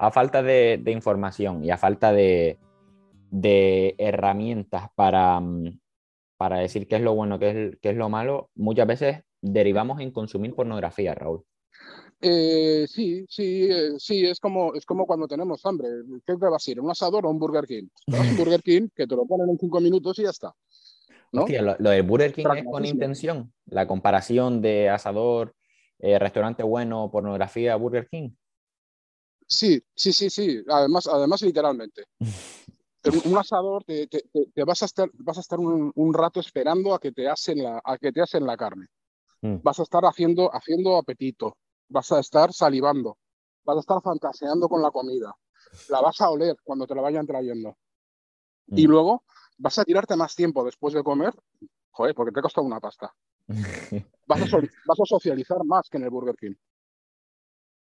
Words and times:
a 0.00 0.10
falta 0.10 0.42
de, 0.42 0.82
información 0.86 1.62
y 1.62 1.70
a 1.70 1.76
falta 1.76 2.10
de, 2.10 2.58
herramientas 3.98 4.88
para, 4.94 5.38
mm, 5.38 5.78
para, 6.38 6.58
decir 6.58 6.88
qué 6.88 6.96
es 6.96 7.02
lo 7.02 7.14
bueno, 7.14 7.38
qué 7.38 7.50
es, 7.50 7.78
qué 7.82 7.90
es 7.90 7.96
lo 7.96 8.08
malo, 8.08 8.48
muchas 8.54 8.86
veces 8.86 9.22
derivamos 9.42 10.00
en 10.00 10.10
consumir 10.10 10.54
pornografía, 10.54 11.14
Raúl. 11.14 11.44
Eh, 12.22 12.86
sí, 12.88 13.26
sí, 13.28 13.68
eh, 13.70 13.92
sí, 13.98 14.24
es 14.24 14.40
como, 14.40 14.74
es 14.74 14.86
como 14.86 15.06
cuando 15.06 15.28
tenemos 15.28 15.64
hambre. 15.66 15.88
¿Qué 16.26 16.34
te 16.34 16.46
vas 16.46 16.66
a 16.66 16.70
ir? 16.70 16.80
¿Un 16.80 16.90
asador 16.90 17.26
o 17.26 17.30
un 17.30 17.38
Burger 17.38 17.66
King? 17.66 17.88
un 18.06 18.36
Burger 18.38 18.62
King 18.62 18.88
que 18.94 19.06
te 19.06 19.14
lo 19.14 19.26
ponen 19.26 19.50
en 19.50 19.58
cinco 19.58 19.80
minutos 19.80 20.18
y 20.18 20.22
ya 20.22 20.30
está. 20.30 20.54
¿no? 21.32 21.46
lo, 21.46 21.90
de 21.90 22.00
Burger 22.00 22.32
King 22.32 22.46
es 22.56 22.64
con 22.64 22.86
intención. 22.86 23.52
La 23.66 23.86
comparación 23.86 24.62
de 24.62 24.88
asador, 24.88 25.54
eh, 25.98 26.18
restaurante 26.18 26.62
bueno, 26.62 27.10
pornografía, 27.10 27.76
Burger 27.76 28.08
King. 28.08 28.30
Sí, 29.50 29.82
sí, 29.94 30.12
sí, 30.12 30.30
sí. 30.30 30.62
Además, 30.68 31.06
además 31.06 31.42
literalmente. 31.42 32.04
un 33.24 33.38
asador 33.38 33.82
te, 33.84 34.06
te, 34.06 34.64
vas 34.64 34.82
a 34.82 34.84
estar, 34.84 35.10
vas 35.14 35.38
a 35.38 35.40
estar 35.40 35.58
un, 35.58 35.90
un, 35.94 36.14
rato 36.14 36.38
esperando 36.38 36.94
a 36.94 37.00
que 37.00 37.12
te 37.12 37.28
hacen 37.28 37.62
la, 37.62 37.80
a 37.82 37.98
que 37.98 38.12
te 38.12 38.20
hacen 38.20 38.46
la 38.46 38.56
carne. 38.56 38.86
Mm. 39.40 39.56
Vas 39.62 39.80
a 39.80 39.82
estar 39.82 40.04
haciendo, 40.04 40.54
haciendo 40.54 40.96
apetito 40.96 41.56
vas 41.90 42.10
a 42.12 42.20
estar 42.20 42.52
salivando, 42.52 43.18
vas 43.64 43.76
a 43.76 43.80
estar 43.80 44.00
fantaseando 44.00 44.68
con 44.68 44.80
la 44.80 44.90
comida, 44.90 45.34
la 45.88 46.00
vas 46.00 46.20
a 46.20 46.30
oler 46.30 46.56
cuando 46.62 46.86
te 46.86 46.94
la 46.94 47.02
vayan 47.02 47.26
trayendo. 47.26 47.76
Y 48.68 48.86
mm. 48.86 48.90
luego 48.90 49.24
vas 49.58 49.78
a 49.78 49.84
tirarte 49.84 50.16
más 50.16 50.34
tiempo 50.34 50.64
después 50.64 50.94
de 50.94 51.02
comer, 51.02 51.34
joder, 51.90 52.14
porque 52.14 52.32
te 52.32 52.40
ha 52.40 52.42
costado 52.42 52.66
una 52.66 52.80
pasta. 52.80 53.12
vas, 54.26 54.54
a 54.54 54.58
vas 54.86 55.00
a 55.00 55.04
socializar 55.04 55.58
más 55.64 55.88
que 55.90 55.98
en 55.98 56.04
el 56.04 56.10
Burger 56.10 56.36
King. 56.36 56.54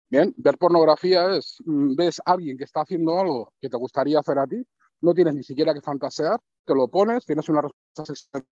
Bien, 0.09 0.33
ver 0.37 0.57
pornografía 0.57 1.35
es, 1.35 1.57
mm, 1.65 1.95
ves 1.95 2.19
a 2.25 2.33
alguien 2.33 2.57
que 2.57 2.63
está 2.63 2.81
haciendo 2.81 3.19
algo 3.19 3.53
que 3.61 3.69
te 3.69 3.77
gustaría 3.77 4.19
hacer 4.19 4.39
a 4.39 4.47
ti, 4.47 4.65
no 5.01 5.13
tienes 5.13 5.35
ni 5.35 5.43
siquiera 5.43 5.73
que 5.73 5.81
fantasear, 5.81 6.39
te 6.65 6.75
lo 6.75 6.87
pones, 6.87 7.25
tienes 7.25 7.47
una 7.49 7.61
respuesta 7.61 8.43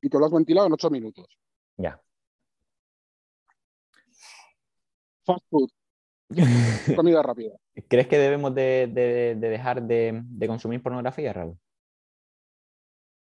y 0.00 0.08
te 0.08 0.18
lo 0.18 0.26
has 0.26 0.32
ventilado 0.32 0.66
en 0.66 0.72
ocho 0.72 0.90
minutos. 0.90 1.26
Ya 1.76 2.00
fast 5.24 5.44
food. 5.48 5.70
Comida 6.96 7.22
rápida. 7.22 7.52
¿Crees 7.88 8.08
que 8.08 8.18
debemos 8.18 8.54
de, 8.54 9.36
dejar 9.38 9.82
de, 9.82 10.24
consumir 10.46 10.82
pornografía, 10.82 11.32
Raúl? 11.32 11.58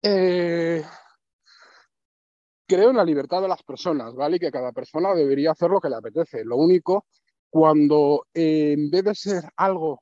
Eh, 0.01 0.83
creo 2.67 2.89
en 2.89 2.97
la 2.97 3.03
libertad 3.03 3.41
de 3.41 3.47
las 3.47 3.61
personas, 3.63 4.13
¿vale? 4.15 4.37
Y 4.37 4.39
que 4.39 4.51
cada 4.51 4.71
persona 4.71 5.13
debería 5.13 5.51
hacer 5.51 5.69
lo 5.69 5.79
que 5.79 5.89
le 5.89 5.95
apetece. 5.95 6.43
Lo 6.43 6.57
único, 6.57 7.05
cuando 7.55 8.27
eh, 8.33 8.73
en 8.73 8.91
vez 8.91 9.05
de 9.05 9.15
ser 9.15 9.43
algo 9.55 10.01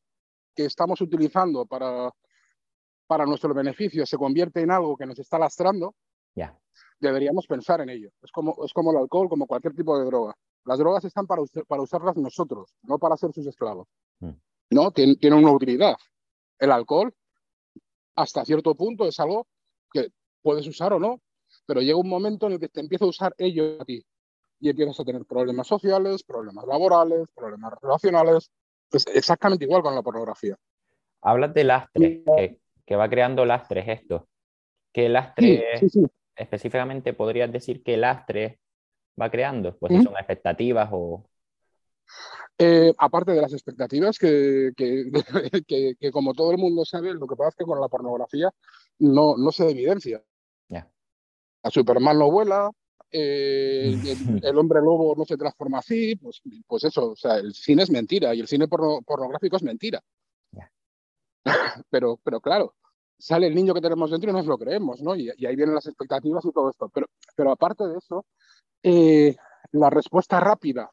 que 0.55 0.65
estamos 0.65 0.99
utilizando 1.01 1.67
para, 1.67 2.09
para 3.05 3.27
nuestro 3.27 3.53
beneficio, 3.53 4.07
se 4.07 4.17
convierte 4.17 4.61
en 4.61 4.71
algo 4.71 4.97
que 4.97 5.05
nos 5.05 5.19
está 5.19 5.37
lastrando, 5.37 5.93
deberíamos 6.99 7.45
pensar 7.45 7.79
en 7.81 7.89
ello. 7.91 8.09
Es 8.23 8.31
como, 8.31 8.55
es 8.65 8.73
como 8.73 8.89
el 8.89 8.97
alcohol, 8.97 9.29
como 9.29 9.45
cualquier 9.45 9.75
tipo 9.75 9.99
de 9.99 10.05
droga. 10.05 10.33
Las 10.65 10.79
drogas 10.79 11.05
están 11.05 11.27
para, 11.27 11.43
para 11.67 11.83
usarlas 11.83 12.17
nosotros, 12.17 12.73
no 12.81 12.97
para 12.97 13.17
ser 13.17 13.31
sus 13.33 13.45
esclavos. 13.45 13.87
Mm. 14.19 14.31
¿No? 14.71 14.89
Tienen 14.89 15.19
tiene 15.19 15.35
una 15.35 15.51
utilidad. 15.51 15.95
El 16.57 16.71
alcohol, 16.71 17.13
hasta 18.15 18.45
cierto 18.45 18.73
punto, 18.73 19.05
es 19.05 19.19
algo 19.19 19.45
que 19.91 20.07
puedes 20.41 20.65
usar 20.65 20.91
o 20.93 20.99
no, 20.99 21.21
pero 21.67 21.81
llega 21.81 21.99
un 21.99 22.09
momento 22.09 22.47
en 22.47 22.53
el 22.53 22.59
que 22.59 22.69
te 22.69 22.79
empieza 22.79 23.05
a 23.05 23.09
usar 23.09 23.35
ello 23.37 23.79
a 23.79 23.85
ti 23.85 24.03
y 24.63 24.69
empiezas 24.69 24.97
a 24.97 25.03
tener 25.03 25.25
problemas 25.25 25.67
sociales, 25.67 26.23
problemas 26.23 26.65
laborales, 26.65 27.27
problemas 27.35 27.73
relacionales. 27.81 28.49
Es 28.89 29.05
exactamente 29.07 29.65
igual 29.65 29.81
con 29.81 29.93
la 29.93 30.01
pornografía. 30.01 30.57
Hablas 31.21 31.53
de 31.53 31.65
lastres, 31.65 32.21
que, 32.85 32.95
va 32.95 33.09
creando 33.09 33.43
lastres 33.43 33.85
esto. 33.89 34.29
¿Qué 34.93 35.09
lastre 35.09 35.65
específicamente 36.37 37.13
podrías 37.13 37.51
decir 37.51 37.83
qué 37.83 37.97
lastre 37.97 38.61
va 39.19 39.29
creando? 39.29 39.75
Pues 39.77 39.97
si 39.97 40.01
son 40.01 40.13
expectativas 40.13 40.87
o... 40.93 41.25
Eh, 42.57 42.93
aparte 42.97 43.33
de 43.33 43.41
las 43.41 43.51
expectativas, 43.51 44.17
que, 44.19 44.71
que, 44.77 46.11
como 46.13 46.33
todo 46.33 46.51
el 46.51 46.57
mundo 46.57 46.85
sabe, 46.85 47.13
lo 47.13 47.27
que 47.27 47.35
pasa 47.35 47.49
es 47.49 47.55
que 47.55 47.65
con 47.65 47.81
la 47.81 47.89
pornografía 47.89 48.49
no, 48.99 49.35
no 49.35 49.51
se 49.51 49.69
evidencia. 49.69 50.23
A 51.65 51.69
Superman 51.69 52.19
no 52.19 52.29
vuela, 52.29 52.71
eh, 53.13 53.93
el, 54.43 54.57
hombre 54.57 54.81
lobo 54.81 55.15
no 55.15 55.23
se 55.23 55.37
transforma 55.37 55.77
así, 55.79 56.15
pues, 56.15 56.41
pues 56.67 56.83
eso, 56.83 57.11
o 57.11 57.15
sea, 57.15 57.37
el 57.37 57.53
cine 57.53 57.83
es 57.83 57.91
mentira 57.91 58.33
y 58.33 58.39
el 58.39 58.47
cine 58.47 58.67
pornográfico 58.67 59.55
es 59.55 59.63
mentira. 59.63 60.01
Pero, 61.89 62.19
pero 62.23 62.39
claro, 62.39 62.75
sale 63.17 63.47
el 63.47 63.55
niño 63.55 63.73
que 63.73 63.81
tenemos 63.81 64.09
dentro 64.09 64.29
y 64.29 64.33
nos 64.33 64.45
lo 64.45 64.57
creemos, 64.57 65.01
¿no? 65.01 65.13
Y, 65.15 65.29
ahí 65.29 65.55
vienen 65.55 65.75
las 65.75 65.87
expectativas 65.87 66.45
y 66.45 66.51
todo 66.53 66.69
esto. 66.69 66.89
Pero, 66.93 67.07
pero 67.35 67.51
aparte 67.51 67.85
de 67.85 67.97
eso, 67.97 68.25
eh, 68.81 69.35
la 69.73 69.89
respuesta 69.89 70.39
rápida, 70.39 70.89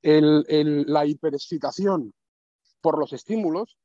el, 0.00 0.84
la 0.86 1.06
hiperexcitación 1.06 2.12
por 2.80 2.98
los 2.98 3.12
estímulos 3.12 3.78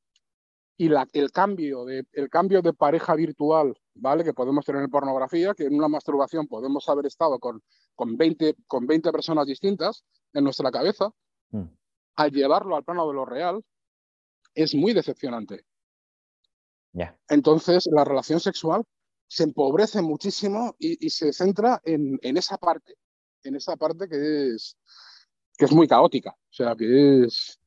y 0.79 0.87
la, 0.87 1.05
el, 1.11 1.29
cambio 1.33 1.83
de, 1.83 2.05
el 2.13 2.29
cambio 2.29 2.61
de 2.61 2.71
pareja 2.71 3.13
virtual, 3.13 3.77
¿vale? 3.95 4.23
Que 4.23 4.33
podemos 4.33 4.63
tener 4.65 4.81
en 4.81 4.89
pornografía, 4.89 5.53
que 5.53 5.65
en 5.65 5.75
una 5.75 5.89
masturbación 5.89 6.47
podemos 6.47 6.87
haber 6.87 7.05
estado 7.05 7.37
con, 7.37 7.61
con, 7.95 8.15
20, 8.15 8.55
con 8.65 8.87
20 8.87 9.11
personas 9.11 9.45
distintas 9.45 10.05
en 10.31 10.45
nuestra 10.45 10.71
cabeza, 10.71 11.11
mm. 11.51 11.65
al 12.15 12.31
llevarlo 12.31 12.77
al 12.77 12.85
plano 12.85 13.05
de 13.09 13.13
lo 13.13 13.25
real, 13.25 13.61
es 14.55 14.73
muy 14.73 14.93
decepcionante. 14.93 15.65
Entonces, 17.27 17.85
la 17.91 18.05
relación 18.05 18.39
sexual 18.39 18.83
se 19.27 19.43
empobrece 19.43 20.01
muchísimo 20.01 20.77
y, 20.79 21.09
se 21.09 21.33
centra 21.33 21.81
en, 21.83 22.19
esa 22.37 22.57
parte, 22.57 22.95
en 23.43 23.57
esa 23.57 23.75
parte 23.75 24.07
que 24.07 24.55
es, 24.55 24.77
que 25.57 25.65
es 25.65 25.73
muy 25.73 25.89
caótica, 25.89 26.31
o 26.31 26.53
sea, 26.53 26.73
que 26.73 27.25
es, 27.25 27.59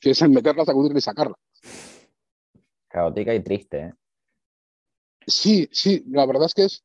que 0.00 0.10
es 0.10 0.22
el 0.22 0.30
meterla, 0.30 0.64
sacudirla 0.64 0.98
y 0.98 1.02
sacarla. 1.02 1.36
Caótica 2.92 3.34
y 3.34 3.42
triste, 3.42 3.78
¿eh? 3.78 3.92
Sí, 5.26 5.68
sí, 5.72 6.04
la 6.08 6.26
verdad 6.26 6.46
es 6.46 6.54
que 6.54 6.64
es, 6.64 6.84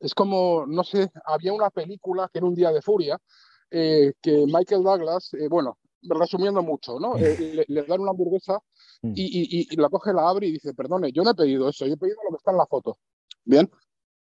es 0.00 0.14
como, 0.14 0.64
no 0.66 0.82
sé, 0.82 1.10
había 1.26 1.52
una 1.52 1.70
película 1.70 2.28
que 2.32 2.38
era 2.38 2.46
Un 2.46 2.54
Día 2.54 2.72
de 2.72 2.80
Furia, 2.80 3.18
eh, 3.70 4.14
que 4.20 4.44
Michael 4.46 4.82
Douglas, 4.82 5.34
eh, 5.34 5.48
bueno, 5.48 5.78
resumiendo 6.02 6.62
mucho, 6.62 6.98
¿no? 6.98 7.14
le, 7.18 7.64
le, 7.68 7.82
dan 7.82 8.00
una 8.00 8.12
hamburguesa 8.12 8.60
Mm. 9.02 9.12
y, 9.14 9.76
la 9.76 9.88
coge, 9.88 10.12
la 10.12 10.28
abre 10.28 10.46
y 10.46 10.52
dice, 10.52 10.74
perdone, 10.74 11.12
yo 11.12 11.22
no 11.22 11.30
he 11.30 11.34
pedido 11.34 11.68
eso, 11.68 11.86
yo 11.86 11.94
he 11.94 11.96
pedido 11.96 12.16
lo 12.24 12.30
que 12.30 12.38
está 12.38 12.50
en 12.50 12.56
la 12.56 12.66
foto. 12.66 12.98
Bien, 13.44 13.70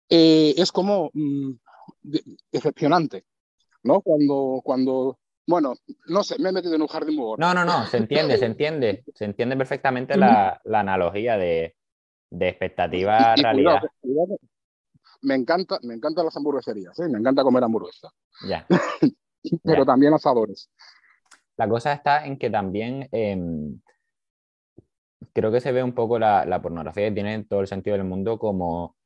es 0.09 0.73
como 0.73 1.11
mm, 1.13 1.53
decepcionante, 2.51 3.25
¿no? 3.83 4.01
Cuando, 4.01 4.61
cuando, 4.65 5.19
bueno, 5.47 5.75
no 6.07 6.23
sé, 6.23 6.37
me 6.39 6.49
he 6.49 6.53
metido 6.53 6.75
en 6.75 6.83
un 6.83 6.89
jardín 6.89 7.17
muy 7.17 7.37
No, 7.39 7.53
no, 7.55 7.65
no, 7.65 7.87
se 7.87 7.99
entiende, 7.99 8.39
se 8.39 8.47
entiende, 8.47 9.05
se 9.15 9.25
entiende 9.25 9.57
perfectamente 9.57 10.17
la, 10.17 10.61
analogía 10.65 11.37
de, 11.37 11.77
de 12.31 12.49
expectativa 12.49 13.35
realidad. 13.37 13.83
me 15.23 15.35
encanta, 15.35 15.79
me 15.83 15.95
encantan 15.95 16.25
las 16.25 16.37
hamburgueserías, 16.37 16.99
¿eh? 16.99 17.09
me 17.09 17.19
encanta 17.19 17.43
comer 17.43 17.65
hamburguesas. 17.65 18.13
Ya. 18.49 18.67
Pero 19.63 19.85
también 19.85 20.15
asadores. 20.15 20.71
La 21.57 21.69
cosa 21.69 21.93
está 21.93 22.27
en 22.27 22.39
que 22.39 22.51
también 22.51 23.09
em, 23.13 23.81
creo 25.33 25.53
que 25.53 25.61
se 25.61 25.73
ve 25.73 25.83
un 25.83 25.95
poco 25.95 26.19
la, 26.19 26.45
la 26.47 26.63
pornografía 26.63 27.09
que 27.09 27.15
tiene 27.15 27.45
todo 27.45 27.61
el 27.61 27.67
sentido 27.67 27.97
del 27.97 28.07
mundo 28.07 28.39
como 28.39 28.97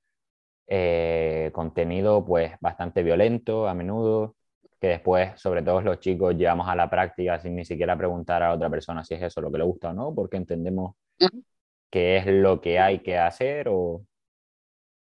eh, 0.67 1.51
contenido 1.55 2.25
pues 2.25 2.53
bastante 2.61 3.03
violento 3.03 3.69
a 3.69 3.75
menudo, 3.75 4.37
que 4.81 4.89
después, 4.89 5.41
sobre 5.41 5.63
todo 5.63 5.81
los 5.81 6.01
chicos, 6.01 6.37
llevamos 6.37 6.69
a 6.69 6.77
la 6.77 6.89
práctica 6.89 7.41
sin 7.41 7.57
ni 7.57 7.65
siquiera 7.65 7.97
preguntar 7.97 8.43
a 8.43 8.55
otra 8.55 8.71
persona 8.71 9.05
si 9.05 9.15
es 9.15 9.23
eso 9.23 9.41
lo 9.41 9.51
que 9.51 9.59
le 9.59 9.65
gusta 9.65 9.91
o 9.91 9.93
no, 9.93 10.15
porque 10.15 10.37
entendemos 10.37 10.95
que 11.91 12.19
es 12.19 12.27
lo 12.27 12.61
que 12.61 12.79
hay 12.79 13.01
que 13.01 13.19
hacer 13.19 13.69
o... 13.69 14.05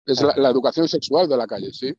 Es 0.06 0.23
la, 0.23 0.49
educación 0.49 0.88
sexual 0.88 1.29
de 1.29 1.37
la 1.37 1.47
calle, 1.47 1.70
sí. 1.73 1.94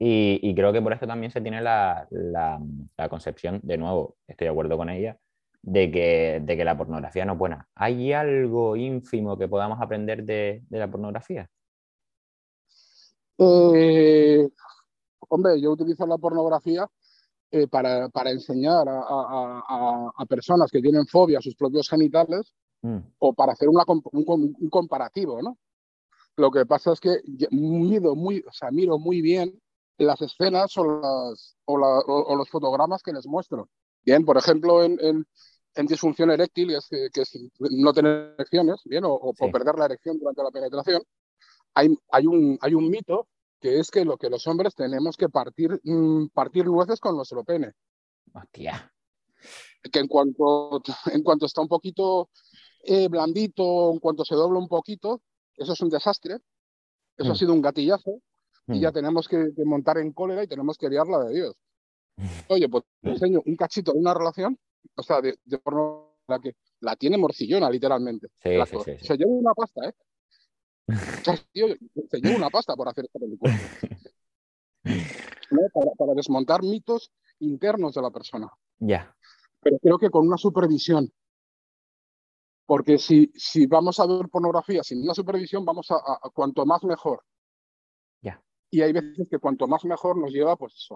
Y, 0.00 0.40
y, 0.42 0.54
creo 0.54 0.72
que 0.72 0.82
por 0.82 0.92
esto 0.92 1.06
también 1.06 1.32
se 1.32 1.40
tiene 1.40 1.60
la, 1.60 2.06
la, 2.10 2.60
la, 2.96 3.08
concepción, 3.08 3.60
de 3.62 3.78
nuevo, 3.78 4.16
estoy 4.26 4.46
de 4.46 4.50
acuerdo 4.50 4.76
con 4.76 4.90
ella, 4.90 5.18
de 5.62 5.90
que, 5.90 6.40
de 6.42 6.56
que 6.56 6.64
la 6.64 6.76
pornografía 6.76 7.24
no 7.24 7.32
es 7.32 7.38
buena. 7.38 7.68
¿Hay 7.74 8.12
algo 8.12 8.76
ínfimo 8.76 9.36
que 9.38 9.48
podamos 9.48 9.80
aprender 9.80 10.24
de, 10.24 10.62
la 10.70 10.90
pornografía? 10.90 11.48
Eh, 13.38 14.48
hombre, 15.28 15.60
yo 15.60 15.72
utilizo 15.72 16.06
la 16.06 16.18
pornografía 16.18 16.88
eh, 17.50 17.66
para, 17.66 18.08
para, 18.08 18.30
enseñar 18.30 18.88
a, 18.88 20.12
a, 20.16 20.26
personas 20.26 20.70
que 20.70 20.82
tienen 20.82 21.06
fobia 21.06 21.38
a 21.38 21.42
sus 21.42 21.54
propios 21.54 21.88
genitales 21.88 22.52
mm. 22.82 22.98
o 23.18 23.32
para 23.32 23.52
hacer 23.52 23.68
una, 23.68 23.84
un, 23.86 24.68
comparativo, 24.70 25.40
¿no? 25.42 25.58
Lo 26.36 26.50
que 26.50 26.66
pasa 26.66 26.92
es 26.92 27.00
que 27.00 27.20
miro 27.50 28.14
muy, 28.14 28.44
o 28.46 28.52
sea, 28.52 28.70
miro 28.70 28.98
muy 28.98 29.22
bien 29.22 29.60
las 29.96 30.20
escenas 30.22 30.76
o, 30.76 30.84
las, 30.84 31.56
o, 31.64 31.74
o, 31.74 32.36
los 32.36 32.48
fotogramas 32.48 33.02
que 33.02 33.12
les 33.12 33.26
muestro. 33.26 33.68
Bien, 34.04 34.24
por 34.24 34.36
ejemplo, 34.36 34.84
en, 34.84 35.26
en 35.78 35.86
disfunción 35.86 36.30
eréctil, 36.30 36.74
es, 36.74 36.88
que 36.88 37.20
es 37.20 37.38
no 37.58 37.92
tener 37.92 38.34
erecciones, 38.36 38.80
¿bien? 38.84 39.04
O, 39.06 39.32
perder 39.32 39.76
la 39.76 39.84
erección 39.84 40.18
durante 40.18 40.42
la 40.42 40.50
penetración, 40.50 41.02
hay, 41.74 41.96
hay, 42.10 42.26
un, 42.26 42.58
hay 42.60 42.74
un 42.74 42.90
mito 42.90 43.28
que 43.60 43.78
es 43.78 43.90
que 43.90 44.04
lo 44.04 44.16
que 44.16 44.30
los 44.30 44.46
hombres 44.46 44.74
tenemos 44.74 45.16
que 45.16 45.28
partir, 45.28 45.80
mm, 45.82 46.28
partir 46.28 46.66
nueces 46.66 47.00
con 47.00 47.16
nuestro 47.16 47.44
pene. 47.44 47.72
Hostia. 48.32 48.92
Que 49.90 49.98
en 50.00 50.08
cuanto, 50.08 50.82
en 51.12 51.22
cuanto 51.22 51.46
está 51.46 51.60
un 51.60 51.68
poquito 51.68 52.30
eh, 52.84 53.08
blandito, 53.08 53.92
en 53.92 53.98
cuanto 53.98 54.24
se 54.24 54.34
dobla 54.34 54.58
un 54.58 54.68
poquito, 54.68 55.22
eso 55.56 55.72
es 55.72 55.80
un 55.80 55.90
desastre. 55.90 56.38
Eso 57.16 57.30
ha 57.30 57.34
mm. 57.34 57.36
sido 57.36 57.52
un 57.52 57.62
gatillazo. 57.62 58.20
Y 58.68 58.80
ya 58.80 58.90
mm. 58.90 58.94
tenemos 58.94 59.28
que, 59.28 59.50
montar 59.64 59.98
en 59.98 60.12
cólera 60.12 60.44
y 60.44 60.46
tenemos 60.46 60.76
que 60.76 60.88
liarla 60.88 61.24
de 61.24 61.34
Dios. 61.34 61.56
Oye, 62.48 62.68
pues 62.68 62.84
te 63.00 63.10
enseño 63.10 63.42
un 63.44 63.56
cachito 63.56 63.92
de 63.92 63.98
una 63.98 64.12
relación, 64.12 64.58
o 64.94 65.02
sea, 65.02 65.20
de, 65.20 65.38
de 65.44 65.58
porno, 65.58 66.18
la 66.26 66.38
que 66.38 66.54
la 66.80 66.94
tiene 66.96 67.16
morcillona, 67.16 67.70
literalmente. 67.70 68.28
Sí, 68.42 68.50
sí, 68.66 68.76
sí, 68.84 69.06
Se 69.06 69.16
lleva 69.16 69.30
una 69.30 69.54
pasta, 69.54 69.88
¿eh? 69.88 69.94
se 72.10 72.20
lleva 72.20 72.36
una 72.36 72.50
pasta 72.50 72.74
por 72.74 72.88
hacer 72.88 73.04
esta 73.04 73.18
película. 73.18 73.54
para, 75.98 76.14
desmontar 76.14 76.62
mitos 76.62 77.12
internos 77.40 77.94
de 77.94 78.02
la 78.02 78.10
persona. 78.10 78.50
Ya. 78.78 79.14
Pero 79.60 79.78
creo 79.78 79.98
que 79.98 80.10
con 80.10 80.26
una 80.26 80.38
supervisión. 80.38 81.12
Porque 82.64 82.98
si, 82.98 83.32
si 83.34 83.66
vamos 83.66 83.98
a 83.98 84.06
ver 84.06 84.28
pornografía 84.28 84.82
sin 84.82 85.02
una 85.02 85.14
supervisión, 85.14 85.64
vamos 85.64 85.90
a, 85.90 86.00
cuanto 86.34 86.64
más 86.66 86.84
mejor. 86.84 87.22
Ya. 88.20 88.42
Y 88.70 88.82
hay 88.82 88.92
veces 88.92 89.26
que 89.30 89.38
cuanto 89.38 89.66
más 89.66 89.84
mejor 89.84 90.18
nos 90.18 90.30
lleva 90.30 90.56
pues 90.56 90.88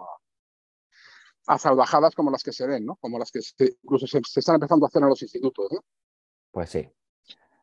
a, 1.47 1.59
salvajadas 1.59 2.15
como 2.15 2.31
las 2.31 2.43
que 2.43 2.53
se 2.53 2.67
ven, 2.67 2.85
¿no? 2.85 2.97
Como 2.97 3.19
las 3.19 3.31
que 3.31 3.41
incluso 3.83 4.06
se, 4.06 4.21
están 4.38 4.56
empezando 4.56 4.87
a 4.87 4.88
hacer 4.88 5.03
en 5.03 5.09
los 5.09 5.23
institutos, 5.23 5.73
¿no? 5.73 5.81
Pues 6.50 6.71
sí. 6.71 6.88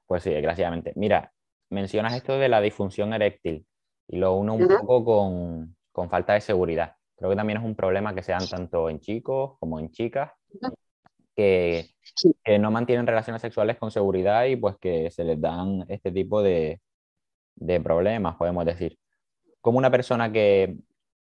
Pues 0.07 0.23
sí, 0.23 0.31
desgraciadamente. 0.31 0.93
Mira, 0.95 1.31
mencionas 1.69 2.13
esto 2.13 2.37
de 2.37 2.49
la 2.49 2.61
disfunción 2.61 3.13
eréctil 3.13 3.65
y 4.07 4.17
lo 4.17 4.33
uno 4.35 4.55
un 4.55 4.67
poco 4.67 5.05
con, 5.05 5.75
con, 5.91 6.09
falta 6.09 6.33
de 6.33 6.41
seguridad. 6.41 6.95
Creo 7.15 7.29
que 7.29 7.35
también 7.35 7.59
es 7.59 7.65
un 7.65 7.75
problema 7.75 8.15
que 8.15 8.23
se 8.23 8.31
dan 8.31 8.47
tanto 8.47 8.89
en 8.89 8.99
chicos 8.99 9.57
como 9.59 9.79
en 9.79 9.91
chicas 9.91 10.31
que, 11.35 11.89
que, 12.43 12.59
no 12.59 12.71
mantienen 12.71 13.07
relaciones 13.07 13.41
sexuales 13.41 13.77
con 13.77 13.91
seguridad 13.91 14.45
y 14.45 14.55
pues 14.55 14.77
que 14.77 15.09
se 15.11 15.23
les 15.23 15.39
dan 15.39 15.85
este 15.87 16.11
tipo 16.11 16.41
de, 16.41 16.81
de 17.55 17.79
problemas, 17.81 18.35
podemos 18.35 18.65
decir. 18.65 18.97
Como 19.61 19.77
una 19.77 19.91
persona 19.91 20.31
que, 20.31 20.77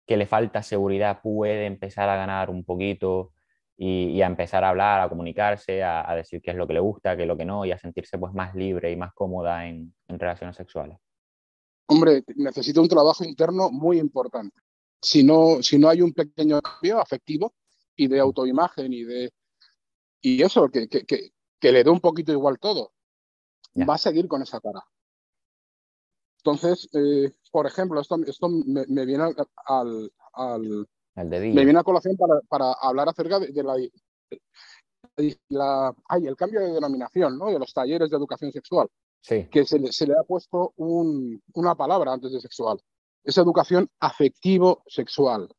que 0.06 0.18
le 0.18 0.26
falta 0.26 0.64
seguridad 0.64 1.22
puede 1.22 1.66
empezar 1.66 2.10
a 2.10 2.16
ganar 2.16 2.50
un 2.50 2.64
poquito 2.64 3.33
y, 3.78 4.22
a 4.22 4.28
empezar 4.28 4.64
a 4.64 4.70
hablar, 4.70 5.02
a 5.02 5.10
comunicarse, 5.10 5.84
a, 5.84 6.14
decir 6.16 6.42
qué 6.42 6.52
es 6.52 6.58
lo 6.58 6.68
que 6.68 6.74
le 6.74 6.80
gusta, 6.80 7.16
qué 7.16 7.24
es 7.24 7.28
lo 7.28 7.38
que 7.38 7.46
no, 7.46 7.66
y 7.66 7.72
a 7.72 7.78
sentirse 7.78 8.18
pues 8.18 8.34
más 8.34 8.56
libre 8.56 8.92
y 8.92 8.96
más 8.96 9.14
cómoda 9.14 9.68
en, 9.68 9.94
relaciones 10.08 10.56
sexuales? 10.56 10.98
Hombre, 11.88 12.24
necesita 12.36 12.82
un 12.82 12.88
trabajo 12.88 13.24
interno 13.24 13.72
muy 13.72 14.00
importante. 14.00 14.56
Si 15.02 15.24
no, 15.24 15.62
si 15.62 15.78
no 15.78 15.90
hay 15.90 16.02
un 16.02 16.14
pequeño 16.14 16.62
cambio 16.62 17.00
afectivo 17.00 17.54
y 17.96 18.08
de 18.08 18.20
autoimagen 18.20 18.94
y 18.94 19.04
de 19.04 19.32
y 20.22 20.42
eso, 20.42 20.70
que, 20.70 20.88
que, 20.88 21.04
que, 21.06 21.72
le 21.72 21.84
dé 21.84 21.90
un 21.90 22.00
poquito 22.00 22.32
igual 22.32 22.58
todo, 22.58 22.94
va 23.78 23.96
a 23.96 23.98
seguir 23.98 24.28
con 24.30 24.42
esa 24.42 24.62
cara. 24.62 24.82
Entonces, 26.38 26.90
eh, 26.94 27.34
por 27.52 27.68
ejemplo, 27.68 28.00
esto, 28.00 28.18
esto 28.26 28.50
me, 28.50 29.06
viene 29.06 29.34
al, 29.66 30.12
al, 30.34 30.88
me 31.16 31.40
viene 31.40 31.80
a 31.80 31.84
colación 31.84 32.18
para, 32.18 32.42
para 32.42 32.74
hablar 32.74 33.10
acerca 33.10 33.40
de, 33.40 33.64
la, 33.64 33.76
la 35.50 35.96
ay, 36.10 36.28
el 36.28 36.36
cambio 36.36 36.60
de 36.60 36.72
denominación 36.72 37.38
¿no? 37.38 37.52
de 37.52 37.60
los 37.60 37.74
talleres 37.74 38.10
de 38.10 38.18
educación 38.18 38.52
sexual. 38.52 38.88
Sí. 39.22 39.48
Que 39.50 39.64
se 39.66 39.80
le, 39.80 39.92
se 39.92 40.08
le 40.08 40.14
ha 40.14 40.24
puesto 40.24 40.74
un, 40.78 41.42
una 41.54 41.76
palabra 41.76 42.14
antes 42.14 42.32
de 42.32 42.42
sexual. 42.42 42.82
Es 43.24 43.38
educación 43.38 43.90
afectivo-sexual. 44.00 45.50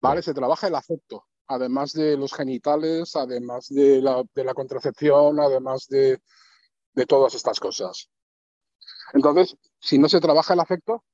¿Vale? 0.00 0.22
Se 0.22 0.32
trabaja 0.32 0.68
el 0.68 0.76
afecto, 0.76 1.26
además 1.48 1.92
de 1.92 2.16
los 2.16 2.32
genitales, 2.32 3.16
además 3.16 3.68
de 3.68 4.00
la, 4.00 4.22
de 4.34 4.44
la 4.44 4.54
contracepción, 4.54 5.40
además 5.40 5.88
de, 5.88 6.20
de 6.94 7.06
todas 7.06 7.34
estas 7.34 7.58
cosas. 7.58 8.08
Entonces, 9.12 9.56
si 9.80 9.98
no 9.98 10.08
se 10.08 10.20
trabaja 10.20 10.54
el 10.54 10.60
afecto, 10.60 11.04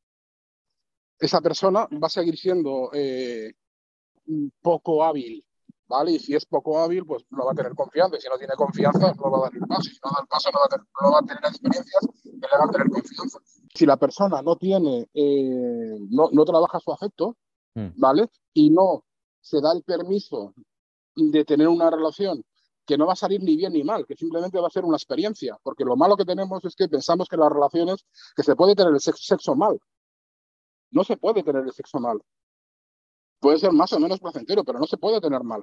esa 1.19 1.41
persona 1.41 1.89
va 2.03 2.07
a 2.07 2.11
seguir 2.11 2.37
siendo 2.37 2.91
eh, 2.93 3.55
poco 4.61 5.05
hábil, 5.05 5.45
¿vale? 5.87 6.13
Y 6.13 6.19
si 6.19 6.35
es 6.35 6.45
poco 6.47 6.79
hábil, 6.79 7.05
pues 7.05 7.25
no 7.31 7.45
va 7.45 7.53
a 7.53 7.55
tener 7.55 7.75
confianza. 7.75 8.17
Y 8.17 8.21
si 8.21 8.29
no 8.29 8.39
tiene 8.39 8.55
confianza, 8.55 9.13
no 9.13 9.31
va 9.31 9.39
a 9.39 9.43
dar 9.43 9.55
el 9.55 9.61
paso. 9.61 9.83
Si 9.83 9.99
no 10.03 10.11
da 10.11 10.21
el 10.23 10.29
paso, 10.29 10.51
no 10.53 10.59
va 10.61 10.67
a 10.67 10.69
tener, 10.69 10.87
no 11.01 11.13
va 11.13 11.19
a 11.19 11.23
tener 11.23 11.45
experiencias 11.45 12.07
que 12.23 12.31
le 12.31 12.59
van 12.59 12.69
a 12.69 12.73
tener 12.73 12.89
confianza. 12.89 13.39
Si 13.75 13.87
la 13.87 13.97
persona 13.97 14.43
no 14.43 14.57
tiene, 14.57 15.09
eh, 15.15 15.97
no, 16.11 16.29
no 16.33 16.45
trabaja 16.45 16.81
su 16.81 16.93
afecto, 16.93 17.37
hmm. 17.75 17.89
¿vale? 17.97 18.29
Y 18.53 18.71
no 18.71 19.05
se 19.41 19.61
da 19.61 19.73
el 19.73 19.83
permiso 19.83 20.55
de 21.17 21.45
tener 21.45 21.69
una 21.69 21.91
relación 21.91 22.43
que 22.87 22.99
no 22.99 23.07
va 23.07 23.15
a 23.15 23.17
salir 23.17 23.43
ni 23.43 23.57
bien 23.57 23.73
ni 23.73 23.83
mal, 23.83 24.07
que 24.07 24.15
simplemente 24.15 24.61
va 24.61 24.67
a 24.67 24.71
ser 24.71 24.85
una 24.85 24.97
experiencia, 24.97 25.59
porque 25.63 25.85
lo 25.85 25.97
malo 25.97 26.17
que 26.17 26.25
tenemos 26.25 26.65
es 26.65 26.75
que 26.77 26.89
pensamos 26.89 27.29
que 27.29 27.37
las 27.37 27.51
relaciones, 27.51 28.05
que 28.37 28.43
se 28.43 28.57
puede 28.57 28.75
tener 28.75 28.93
el 28.93 29.01
sexo 29.01 29.55
mal, 29.55 29.81
no 30.95 31.05
se 31.05 31.17
puede 31.17 31.43
tener 31.43 31.65
el 31.65 31.73
sexo 31.73 31.99
mal. 31.99 32.23
Puede 33.41 33.59
ser 33.59 33.73
más 33.73 33.93
o 33.93 33.99
menos 33.99 34.21
placentero, 34.21 34.65
pero 34.65 34.79
no 34.79 34.87
se 34.87 34.97
puede 34.97 35.21
tener 35.21 35.43
mal. 35.43 35.63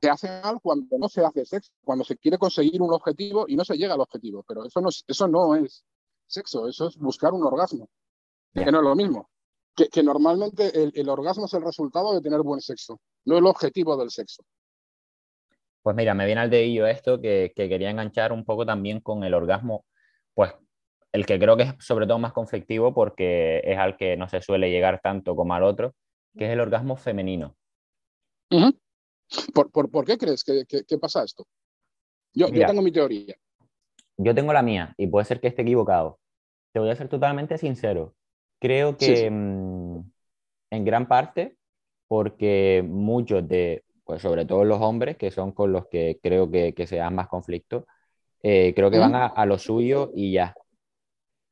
Se 0.00 0.10
hace 0.10 0.28
mal 0.42 0.60
cuando 0.60 0.98
no 0.98 1.08
se 1.08 1.24
hace 1.24 1.44
sexo, 1.44 1.72
cuando 1.82 2.04
se 2.04 2.16
quiere 2.16 2.36
conseguir 2.36 2.82
un 2.82 2.92
objetivo 2.92 3.46
y 3.48 3.56
no 3.56 3.64
se 3.64 3.76
llega 3.76 3.94
al 3.94 4.00
objetivo. 4.00 4.44
Pero 4.46 4.64
eso 4.66 4.80
no 4.80 4.90
es, 4.90 5.04
eso 5.06 5.28
no 5.28 5.56
es 5.56 5.84
sexo, 6.26 6.68
eso 6.68 6.88
es 6.88 6.96
buscar 6.98 7.32
un 7.32 7.44
orgasmo. 7.44 7.88
Que 8.52 8.70
no 8.70 8.78
es 8.78 8.84
lo 8.84 8.94
mismo. 8.94 9.30
Que, 9.74 10.02
normalmente 10.02 10.72
el, 10.74 11.08
orgasmo 11.08 11.46
es 11.46 11.54
el 11.54 11.62
resultado 11.62 12.12
de 12.12 12.20
tener 12.20 12.42
buen 12.42 12.60
sexo, 12.60 13.00
no 13.24 13.38
el 13.38 13.46
objetivo 13.46 13.96
del 13.96 14.10
sexo. 14.10 14.42
Pues 15.82 15.94
mira, 15.94 16.12
me 16.12 16.26
viene 16.26 16.40
al 16.40 16.50
dedillo 16.50 16.86
esto 16.86 17.20
que, 17.20 17.52
que 17.54 17.68
quería 17.68 17.90
enganchar 17.90 18.32
un 18.32 18.44
poco 18.44 18.66
también 18.66 19.00
con 19.00 19.22
el 19.22 19.34
orgasmo, 19.34 19.84
pues 20.34 20.52
el 21.12 21.26
que 21.26 21.38
creo 21.38 21.56
que 21.56 21.64
es 21.64 21.74
sobre 21.78 22.06
todo 22.06 22.18
más 22.18 22.32
conflictivo 22.32 22.92
porque 22.92 23.60
es 23.64 23.78
al 23.78 23.96
que 23.96 24.16
no 24.16 24.28
se 24.28 24.42
suele 24.42 24.70
llegar 24.70 25.00
tanto 25.02 25.34
como 25.34 25.54
al 25.54 25.62
otro, 25.62 25.94
que 26.36 26.46
es 26.46 26.50
el 26.50 26.60
orgasmo 26.60 26.96
femenino. 26.96 27.56
¿Por, 29.54 29.90
por, 29.90 30.04
qué 30.04 30.16
crees 30.16 30.42
que, 30.44 30.64
que, 30.66 30.98
pasa 30.98 31.24
esto? 31.24 31.46
Yo, 32.32 32.48
yo, 32.48 32.66
tengo 32.66 32.82
mi 32.82 32.92
teoría. 32.92 33.34
Yo 34.16 34.34
tengo 34.34 34.52
la 34.52 34.62
mía 34.62 34.94
y 34.96 35.06
puede 35.06 35.26
ser 35.26 35.40
que 35.40 35.48
esté 35.48 35.62
equivocado. 35.62 36.18
Te 36.72 36.80
voy 36.80 36.90
a 36.90 36.96
ser 36.96 37.08
totalmente 37.08 37.58
sincero. 37.58 38.14
Creo 38.60 38.96
que 38.96 39.30
mm, 39.30 40.00
en 40.70 40.84
gran 40.84 41.08
parte 41.08 41.56
porque 42.08 42.82
muchos 42.86 43.46
de, 43.46 43.84
pues 44.04 44.22
sobre 44.22 44.46
todo 44.46 44.64
los 44.64 44.80
hombres, 44.80 45.16
que 45.16 45.30
son 45.30 45.52
con 45.52 45.72
los 45.72 45.86
que 45.88 46.18
creo 46.22 46.50
que, 46.50 46.72
que 46.72 46.86
se 46.86 46.96
dan 46.96 47.14
más 47.14 47.28
conflictos, 47.28 47.84
eh, 48.42 48.72
creo 48.74 48.90
que 48.90 48.98
van 48.98 49.14
a, 49.14 49.26
a, 49.26 49.44
lo 49.44 49.58
suyo 49.58 50.10
y 50.14 50.32
ya 50.32 50.54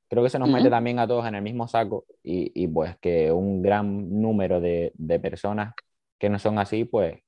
creo 0.09 0.23
que 0.23 0.31
se 0.31 0.39
nos 0.39 0.49
mete 0.49 0.71
también 0.71 0.99
a 0.99 1.07
todos 1.07 1.27
en 1.27 1.35
el 1.35 1.43
mismo 1.43 1.69
saco 1.69 2.05
y, 2.23 2.53
y 2.55 2.69
pues 2.69 2.97
que 2.99 3.33
un 3.33 3.63
gran 3.63 4.21
número 4.21 4.61
de, 4.61 4.93
de, 4.95 5.21
personas 5.21 5.75
que 6.19 6.29
no 6.29 6.39
son 6.39 6.59
así, 6.59 6.85
pues 6.85 7.23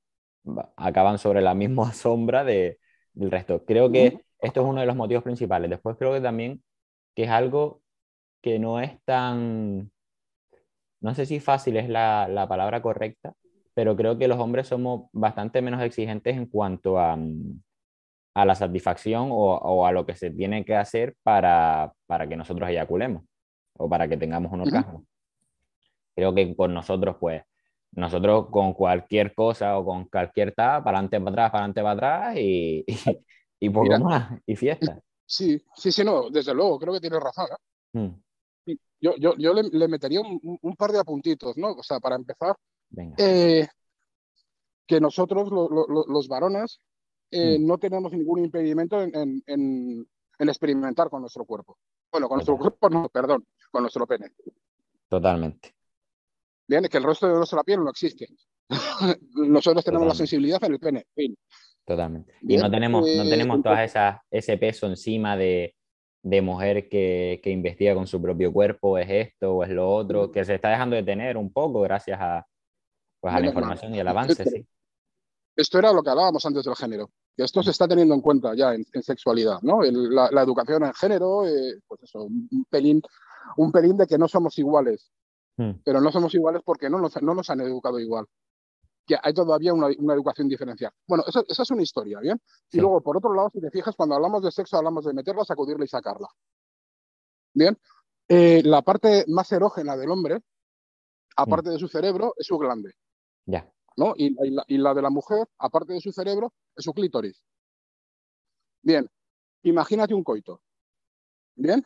acaban 0.77 1.17
sobre 1.17 1.41
la 1.41 1.53
misma 1.53 1.93
sombra 1.93 2.43
de, 2.43 2.79
del 3.13 3.31
resto. 3.31 3.65
Creo 3.65 3.91
que 3.91 4.21
esto 4.39 4.61
es 4.61 4.67
uno 4.67 4.81
de 4.81 4.87
los 4.87 4.95
motivos 4.95 5.23
principales. 5.23 5.69
Después 5.69 5.97
creo 5.97 6.13
que 6.13 6.21
también 6.21 6.63
que 7.15 7.23
es 7.23 7.29
algo 7.29 7.81
que 8.41 8.59
no 8.59 8.79
es 8.79 8.97
tan, 9.03 9.91
no 11.01 11.15
sé 11.15 11.25
si 11.25 11.39
fácil 11.39 11.77
es 11.77 11.89
la, 11.89 12.27
la 12.29 12.47
palabra 12.47 12.81
correcta, 12.81 13.33
pero 13.73 13.95
creo 13.95 14.17
que 14.17 14.27
los 14.27 14.39
hombres 14.39 14.67
somos 14.67 15.09
bastante 15.13 15.61
menos 15.61 15.81
exigentes 15.81 16.35
en 16.35 16.45
cuanto 16.45 16.99
a, 16.99 17.15
mm, 17.15 17.61
a 18.41 18.45
la 18.45 18.55
satisfacción 18.55 19.29
o, 19.31 19.85
a 19.85 19.91
lo 19.91 20.05
que 20.05 20.15
se 20.15 20.31
tiene 20.31 20.63
que 20.63 20.75
hacer 20.75 21.15
para, 21.23 21.91
para 22.05 22.27
que 22.27 22.37
nosotros 22.37 22.69
eyaculemos 22.69 23.23
o 23.77 23.89
para 23.89 24.07
que 24.07 24.17
tengamos 24.17 24.51
un 24.51 24.61
orgasmo. 24.61 25.05
Creo 26.15 26.33
que 26.33 26.55
con 26.55 26.73
nosotros, 26.73 27.17
pues, 27.19 27.43
nosotros 27.91 28.47
con 28.49 28.73
cualquier 28.73 29.33
cosa 29.33 29.77
o 29.77 29.85
con 29.85 30.05
cualquier 30.05 30.53
tapa, 30.53 30.83
para 30.83 30.99
adelante, 30.99 31.19
para 31.19 31.31
atrás, 31.31 31.51
para 31.51 31.63
adelante, 31.63 31.81
para 31.81 31.93
atrás 31.93 32.37
y, 32.37 32.85
y, 33.59 33.69
poco 33.69 33.99
más, 33.99 34.39
y 34.45 34.55
fiesta. 34.55 34.99
Sí, 35.25 35.61
sí, 35.75 35.91
sí, 35.91 36.03
no, 36.03 36.29
desde 36.29 36.53
luego, 36.53 36.79
creo 36.79 36.93
que 36.93 37.01
tienes 37.01 37.19
razón. 37.19 37.47
¿eh? 37.51 37.99
Mm. 37.99 38.75
Yo, 39.01 39.15
yo, 39.17 39.35
yo 39.37 39.53
le, 39.53 39.87
metería 39.87 40.21
un, 40.21 40.75
par 40.75 40.91
de 40.91 40.99
apuntitos, 40.99 41.57
¿no? 41.57 41.71
O 41.71 41.83
sea, 41.83 41.99
para 41.99 42.15
empezar, 42.15 42.55
eh, 43.17 43.67
que 44.85 44.99
nosotros, 44.99 45.49
los 45.49 46.27
varones, 46.27 46.81
eh, 47.31 47.59
mm. 47.59 47.65
no 47.65 47.77
tenemos 47.77 48.11
ningún 48.11 48.43
impedimento 48.45 49.01
en, 49.01 49.43
en, 49.45 50.07
experimentar 50.39 51.09
con 51.09 51.21
nuestro 51.21 51.45
cuerpo. 51.45 51.77
Bueno, 52.11 52.27
con 52.27 52.37
nuestro 52.37 52.57
cuerpo 52.57 52.89
no, 52.89 53.09
perdón, 53.09 53.45
con 53.71 53.83
nuestro 53.83 54.07
pene. 54.07 54.31
Totalmente. 55.07 55.73
Bien, 56.67 56.83
que 56.85 56.97
el 56.97 57.03
resto 57.03 57.27
de 57.27 57.33
nuestra 57.33 57.63
piel 57.63 57.83
no 57.83 57.89
existe. 57.89 58.27
Nosotros 59.35 59.83
tenemos 59.83 60.07
la 60.07 60.15
sensibilidad 60.15 60.63
en 60.63 60.73
el 60.73 60.79
pene. 60.79 61.05
Totalmente. 61.85 62.33
Y 62.41 62.57
no 62.57 62.69
tenemos, 62.69 63.01
no 63.01 63.23
eh, 63.23 63.29
tenemos 63.29 63.61
todas 63.63 63.81
esas, 63.81 64.19
ese 64.29 64.57
peso 64.57 64.85
encima 64.85 65.35
de, 65.35 65.75
de 66.21 66.41
mujer 66.41 66.87
que, 66.87 67.39
que, 67.43 67.49
investiga 67.49 67.95
con 67.95 68.05
su 68.05 68.21
propio 68.21 68.53
cuerpo, 68.53 68.97
es 68.97 69.09
esto 69.09 69.55
o 69.55 69.63
es 69.63 69.69
lo 69.69 69.89
otro, 69.89 70.31
que 70.31 70.45
se 70.45 70.55
está 70.55 70.69
dejando 70.69 70.95
de 70.95 71.03
tener 71.03 71.37
un 71.37 71.51
poco 71.51 71.81
gracias 71.81 72.19
a, 72.21 72.45
pues, 73.19 73.33
a 73.33 73.39
la 73.39 73.47
información 73.47 73.95
y 73.95 73.99
al 73.99 74.07
avance, 74.09 74.45
sí. 74.45 74.65
Esto 75.59 75.77
era 75.77 75.91
lo 75.91 76.01
que 76.01 76.09
hablábamos 76.09 76.45
antes 76.45 76.63
del 76.63 76.75
género, 76.75 77.11
que 77.35 77.43
esto 77.43 77.61
se 77.61 77.71
está 77.71 77.85
teniendo 77.85 78.15
en 78.15 78.21
cuenta 78.21 78.55
ya 78.55 78.73
en, 78.73 78.85
sexualidad, 79.03 79.59
¿no? 79.61 79.81
la, 79.81 80.29
la, 80.31 80.41
educación 80.41 80.85
en 80.85 80.93
género, 80.93 81.45
eh, 81.45 81.81
pues 81.85 82.03
eso, 82.03 82.23
un 82.23 82.65
pelín, 82.69 83.01
un 83.57 83.69
pelín 83.69 83.97
de 83.97 84.07
que 84.07 84.17
no 84.17 84.29
somos 84.29 84.57
iguales, 84.57 85.11
hmm. 85.57 85.81
pero 85.83 85.99
no 85.99 86.13
somos 86.13 86.33
iguales 86.33 86.61
porque 86.63 86.89
no 86.89 86.97
nos, 86.97 87.21
no 87.21 87.35
nos 87.35 87.49
han 87.49 87.59
educado 87.59 87.99
igual 87.99 88.25
que 89.05 89.17
hay 89.21 89.33
todavía 89.33 89.73
una, 89.73 90.13
educación 90.13 90.47
diferencial. 90.47 90.93
Bueno, 91.05 91.25
esa, 91.27 91.41
es 91.49 91.71
una 91.71 91.81
historia, 91.81 92.19
¿bien? 92.19 92.39
Y 92.71 92.79
luego, 92.79 93.01
por 93.01 93.17
otro 93.17 93.33
lado, 93.33 93.49
si 93.51 93.59
te 93.59 93.69
fijas, 93.69 93.95
cuando 93.97 94.15
hablamos 94.15 94.43
de 94.43 94.51
sexo, 94.51 94.77
hablamos 94.77 95.03
de 95.03 95.13
meterla, 95.13 95.43
sacudirla 95.43 95.83
y 95.83 95.89
sacarla. 95.89 96.29
Bien, 97.53 97.77
eh, 98.29 98.61
la 98.63 98.81
parte 98.81 99.25
más 99.27 99.51
erógena 99.51 99.97
del 99.97 100.11
hombre, 100.11 100.39
aparte 101.35 101.69
mm. 101.69 101.73
de 101.73 101.79
su 101.79 101.89
cerebro, 101.89 102.33
es 102.37 102.47
su 102.47 102.57
glande. 102.57 102.93
Ya. 103.45 103.69
¿No? 103.99 104.13
Y, 104.15 104.33
la, 104.77 104.93
de 104.93 105.01
la 105.01 105.09
mujer, 105.09 105.45
aparte 105.57 105.93
de 105.93 105.99
su 105.99 106.13
cerebro, 106.13 106.53
es 106.75 106.85
su 106.85 106.93
clítoris. 106.93 107.43
Bien, 108.81 109.09
imagínate 109.63 110.13
un 110.13 110.23
coito. 110.23 110.61
Bien, 111.55 111.79
mm. 111.79 111.83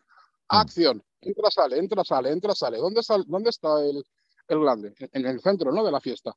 acción. 0.48 1.04
Entra, 1.22 1.50
sale, 1.50 1.80
entra, 1.80 2.04
sale, 2.04 2.30
entra, 2.30 2.54
sale. 2.54 2.78
¿Dónde, 2.78 3.02
dónde 3.26 3.50
está 3.50 3.82
el, 3.82 4.04
el 4.48 4.60
glande? 4.60 4.94
En 5.12 5.26
el 5.26 5.40
centro, 5.42 5.72
¿no? 5.72 5.84
De 5.84 5.92
la 5.92 6.00
fiesta. 6.00 6.36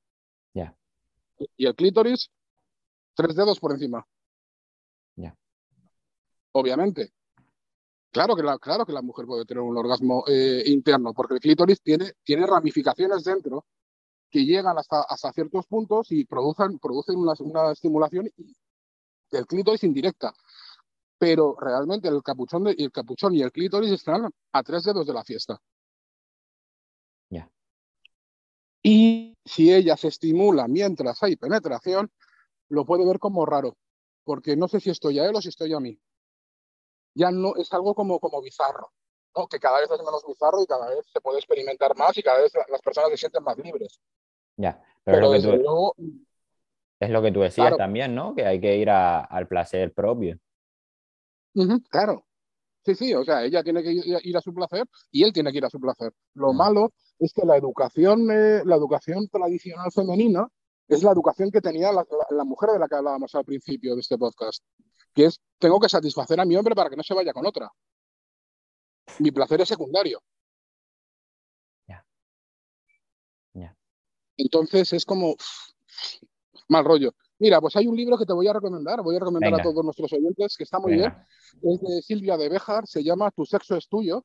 Y 1.58 1.66
el 1.66 1.74
clítoris, 1.74 2.30
tres 3.14 3.36
dedos 3.36 3.60
por 3.60 3.72
encima. 3.72 4.06
Ya. 5.16 5.36
Obviamente. 6.52 7.12
Claro 8.10 8.34
que, 8.34 8.42
la, 8.42 8.58
claro 8.58 8.86
que 8.86 8.94
la 8.94 9.02
mujer 9.02 9.26
puede 9.26 9.44
tener 9.44 9.62
un 9.62 9.76
orgasmo 9.76 10.24
eh, 10.26 10.62
interno, 10.64 11.12
porque 11.12 11.34
el 11.34 11.40
clítoris 11.40 11.82
tiene, 11.82 12.14
tiene 12.24 12.46
ramificaciones 12.46 13.22
dentro 13.24 13.66
que 14.36 14.44
llegan 14.44 14.76
hasta, 14.76 15.00
hasta 15.00 15.32
ciertos 15.32 15.66
puntos 15.66 16.12
y 16.12 16.26
producen, 16.26 16.78
producen 16.78 17.16
una, 17.16 17.32
una 17.40 17.72
estimulación 17.72 18.30
del 19.30 19.46
clítoris 19.46 19.82
indirecta. 19.82 20.34
Pero 21.16 21.56
realmente 21.58 22.08
el 22.08 22.22
capuchón, 22.22 22.64
de, 22.64 22.72
el 22.72 22.92
capuchón 22.92 23.34
y 23.34 23.40
el 23.40 23.50
clítoris 23.50 23.90
están 23.92 24.30
a 24.52 24.62
tres 24.62 24.84
dedos 24.84 25.06
de 25.06 25.14
la 25.14 25.24
fiesta. 25.24 25.58
Ya. 27.30 27.50
Y 28.82 29.32
si 29.42 29.72
ella 29.72 29.96
se 29.96 30.08
estimula 30.08 30.68
mientras 30.68 31.22
hay 31.22 31.36
penetración, 31.36 32.12
lo 32.68 32.84
puede 32.84 33.06
ver 33.06 33.18
como 33.18 33.46
raro, 33.46 33.78
porque 34.22 34.54
no 34.54 34.68
sé 34.68 34.80
si 34.80 34.90
estoy 34.90 35.18
a 35.18 35.24
él 35.24 35.34
o 35.34 35.40
si 35.40 35.48
estoy 35.48 35.72
a 35.72 35.80
mí. 35.80 35.98
Ya 37.14 37.30
no 37.30 37.56
es 37.56 37.72
algo 37.72 37.94
como, 37.94 38.20
como 38.20 38.42
bizarro, 38.42 38.92
¿no? 39.34 39.46
que 39.46 39.58
cada 39.58 39.80
vez 39.80 39.90
es 39.90 39.98
menos 40.00 40.26
bizarro 40.28 40.62
y 40.62 40.66
cada 40.66 40.90
vez 40.90 41.06
se 41.10 41.22
puede 41.22 41.38
experimentar 41.38 41.96
más 41.96 42.18
y 42.18 42.22
cada 42.22 42.42
vez 42.42 42.52
las 42.68 42.82
personas 42.82 43.08
se 43.12 43.16
sienten 43.16 43.42
más 43.42 43.56
libres. 43.56 43.98
Ya, 44.56 44.82
pero, 45.04 45.34
es, 45.34 45.44
lo 45.44 45.52
que 45.52 45.58
tú, 45.58 45.92
es 47.00 47.10
lo 47.10 47.22
que 47.22 47.32
tú 47.32 47.40
decías 47.40 47.76
también, 47.76 48.14
¿no? 48.14 48.34
Que 48.34 48.46
hay 48.46 48.60
que 48.60 48.76
ir 48.76 48.90
al 48.90 49.46
placer 49.48 49.92
propio. 49.92 50.38
claro, 51.90 52.26
Sí, 52.86 52.94
sí, 52.94 53.14
o 53.14 53.24
sea, 53.24 53.42
ella 53.44 53.64
tiene 53.64 53.82
que 53.82 53.90
ir, 53.90 54.36
a 54.36 54.40
su 54.40 54.54
placer 54.54 54.84
y 55.10 55.24
él 55.24 55.32
tiene 55.32 55.50
que 55.50 55.58
ir 55.58 55.64
a 55.64 55.70
su 55.70 55.80
placer. 55.80 56.12
Lo 56.34 56.52
mm. 56.52 56.56
malo 56.56 56.92
es 57.18 57.32
que 57.32 57.44
la 57.44 57.56
educación, 57.56 58.30
eh, 58.30 58.62
la 58.64 58.76
educación 58.76 59.26
tradicional 59.26 59.90
femenina 59.90 60.46
es 60.86 61.02
la 61.02 61.10
educación 61.10 61.50
que 61.50 61.60
tenía 61.60 61.90
la, 61.90 62.44
mujer 62.44 62.70
de 62.70 62.78
la 62.78 62.86
que 62.86 62.94
hablábamos 62.94 63.34
al 63.34 63.44
principio 63.44 63.96
de 63.96 64.02
este 64.02 64.16
podcast, 64.16 64.62
que 65.12 65.24
es, 65.24 65.40
tengo 65.58 65.80
que 65.80 65.88
satisfacer 65.88 66.38
a 66.38 66.44
mi 66.44 66.54
hombre 66.54 66.76
para 66.76 66.88
que 66.88 66.94
no 66.94 67.02
se 67.02 67.12
vaya 67.12 67.32
con 67.32 67.44
otra. 67.44 67.68
Mi 69.18 69.32
placer 69.32 69.60
es 69.60 69.68
secundario. 69.68 70.20
Entonces 74.36 74.92
es 74.92 75.04
como 75.04 75.36
mal 76.68 76.84
rollo. 76.84 77.12
Mira, 77.38 77.60
pues 77.60 77.76
hay 77.76 77.86
un 77.86 77.96
libro 77.96 78.16
que 78.16 78.24
te 78.24 78.32
voy 78.32 78.48
a 78.48 78.52
recomendar, 78.52 79.02
voy 79.02 79.16
a 79.16 79.18
recomendar 79.18 79.60
a 79.60 79.62
todos 79.62 79.84
nuestros 79.84 80.12
oyentes, 80.12 80.56
que 80.56 80.64
está 80.64 80.78
muy 80.78 80.94
bien. 80.94 81.12
Es 81.62 81.80
de 81.80 82.02
Silvia 82.02 82.36
de 82.36 82.48
Bejar, 82.48 82.86
se 82.86 83.04
llama 83.04 83.30
Tu 83.30 83.44
sexo 83.44 83.76
es 83.76 83.88
tuyo. 83.88 84.24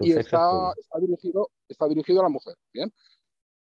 y 0.00 0.12
está, 0.12 0.72
está, 0.78 0.98
dirigido, 1.00 1.50
está 1.68 1.86
dirigido 1.86 2.20
a 2.20 2.24
la 2.24 2.30
mujer. 2.30 2.54
Bien. 2.72 2.92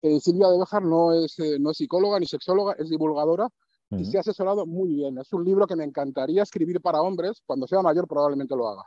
Eh, 0.02 0.20
Silvia 0.20 0.48
de 0.48 0.58
Bejar 0.58 0.82
no 0.82 1.12
es, 1.12 1.38
eh, 1.38 1.58
no 1.58 1.70
es 1.70 1.76
psicóloga 1.76 2.18
ni 2.18 2.26
sexóloga, 2.26 2.74
es 2.78 2.88
divulgadora 2.88 3.48
y 3.90 4.04
se 4.04 4.18
ha 4.18 4.20
asesorado 4.20 4.66
muy 4.66 4.94
bien. 4.94 5.18
Es 5.18 5.32
un 5.32 5.44
libro 5.44 5.66
que 5.66 5.76
me 5.76 5.84
encantaría 5.84 6.42
escribir 6.42 6.80
para 6.80 7.00
hombres. 7.00 7.42
Cuando 7.46 7.66
sea 7.66 7.80
mayor 7.80 8.06
probablemente 8.06 8.54
lo 8.54 8.68
haga. 8.68 8.82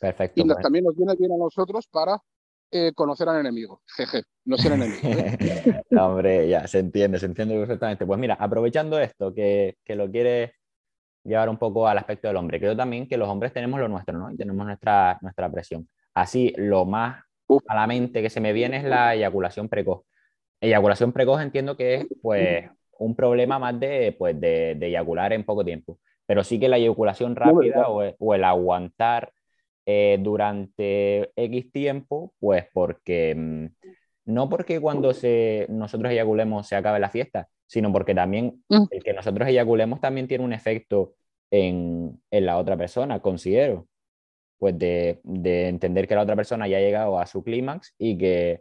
Perfecto. 0.00 0.40
Y 0.40 0.62
también 0.62 0.84
nos 0.84 0.96
viene 0.96 1.14
bien 1.16 1.32
a 1.32 1.36
nosotros 1.36 1.86
para 1.88 2.22
eh, 2.70 2.92
conocer 2.94 3.28
al 3.28 3.40
enemigo. 3.40 3.82
Jeje, 3.96 4.22
no 4.44 4.56
ser 4.56 4.72
enemigo. 4.72 5.00
¿eh? 5.02 5.82
hombre, 5.98 6.48
ya, 6.48 6.66
se 6.66 6.78
entiende, 6.78 7.18
se 7.18 7.26
entiende 7.26 7.58
perfectamente. 7.58 8.06
Pues 8.06 8.18
mira, 8.18 8.34
aprovechando 8.34 8.98
esto, 8.98 9.34
que, 9.34 9.76
que 9.84 9.96
lo 9.96 10.10
quieres 10.10 10.52
llevar 11.24 11.48
un 11.48 11.58
poco 11.58 11.86
al 11.88 11.98
aspecto 11.98 12.28
del 12.28 12.36
hombre, 12.36 12.58
creo 12.58 12.76
también 12.76 13.08
que 13.08 13.16
los 13.16 13.28
hombres 13.28 13.52
tenemos 13.52 13.80
lo 13.80 13.88
nuestro, 13.88 14.16
¿no? 14.16 14.30
Y 14.30 14.36
tenemos 14.36 14.64
nuestra, 14.64 15.18
nuestra 15.20 15.50
presión. 15.50 15.88
Así, 16.14 16.54
lo 16.56 16.84
más 16.84 17.24
a 17.66 17.74
la 17.74 17.86
mente 17.86 18.22
que 18.22 18.30
se 18.30 18.40
me 18.40 18.52
viene 18.52 18.78
es 18.78 18.84
la 18.84 19.14
eyaculación 19.14 19.68
precoz. 19.68 20.02
Eyaculación 20.60 21.12
precoz 21.12 21.40
entiendo 21.42 21.76
que 21.76 21.94
es, 21.94 22.06
pues, 22.22 22.70
un 22.98 23.16
problema 23.16 23.58
más 23.58 23.80
de, 23.80 24.14
pues, 24.18 24.38
de, 24.40 24.76
de 24.76 24.86
eyacular 24.86 25.32
en 25.32 25.44
poco 25.44 25.64
tiempo. 25.64 25.98
Pero 26.26 26.44
sí 26.44 26.60
que 26.60 26.68
la 26.68 26.76
eyaculación 26.76 27.34
rápida 27.34 27.88
o, 27.88 28.02
o 28.18 28.34
el 28.34 28.44
aguantar 28.44 29.32
eh, 29.86 30.18
durante 30.20 31.32
X 31.36 31.72
tiempo, 31.72 32.34
pues 32.38 32.66
porque 32.72 33.34
mm, 33.34 33.66
no 34.26 34.48
porque 34.48 34.80
cuando 34.80 35.12
se, 35.12 35.66
nosotros 35.68 36.12
eyaculemos 36.12 36.66
se 36.66 36.76
acabe 36.76 37.00
la 37.00 37.10
fiesta, 37.10 37.48
sino 37.66 37.92
porque 37.92 38.14
también 38.14 38.62
mm. 38.68 38.84
el 38.90 39.02
que 39.02 39.12
nosotros 39.12 39.48
eyaculemos 39.48 40.00
también 40.00 40.28
tiene 40.28 40.44
un 40.44 40.52
efecto 40.52 41.14
en, 41.50 42.20
en 42.30 42.46
la 42.46 42.58
otra 42.58 42.76
persona, 42.76 43.20
considero. 43.20 43.86
Pues 44.58 44.78
de, 44.78 45.20
de, 45.24 45.68
entender 45.68 46.06
que 46.06 46.14
la 46.14 46.22
otra 46.22 46.36
persona 46.36 46.68
ya 46.68 46.76
ha 46.76 46.80
llegado 46.80 47.18
a 47.18 47.24
su 47.26 47.42
clímax 47.42 47.94
y 47.96 48.18
que 48.18 48.60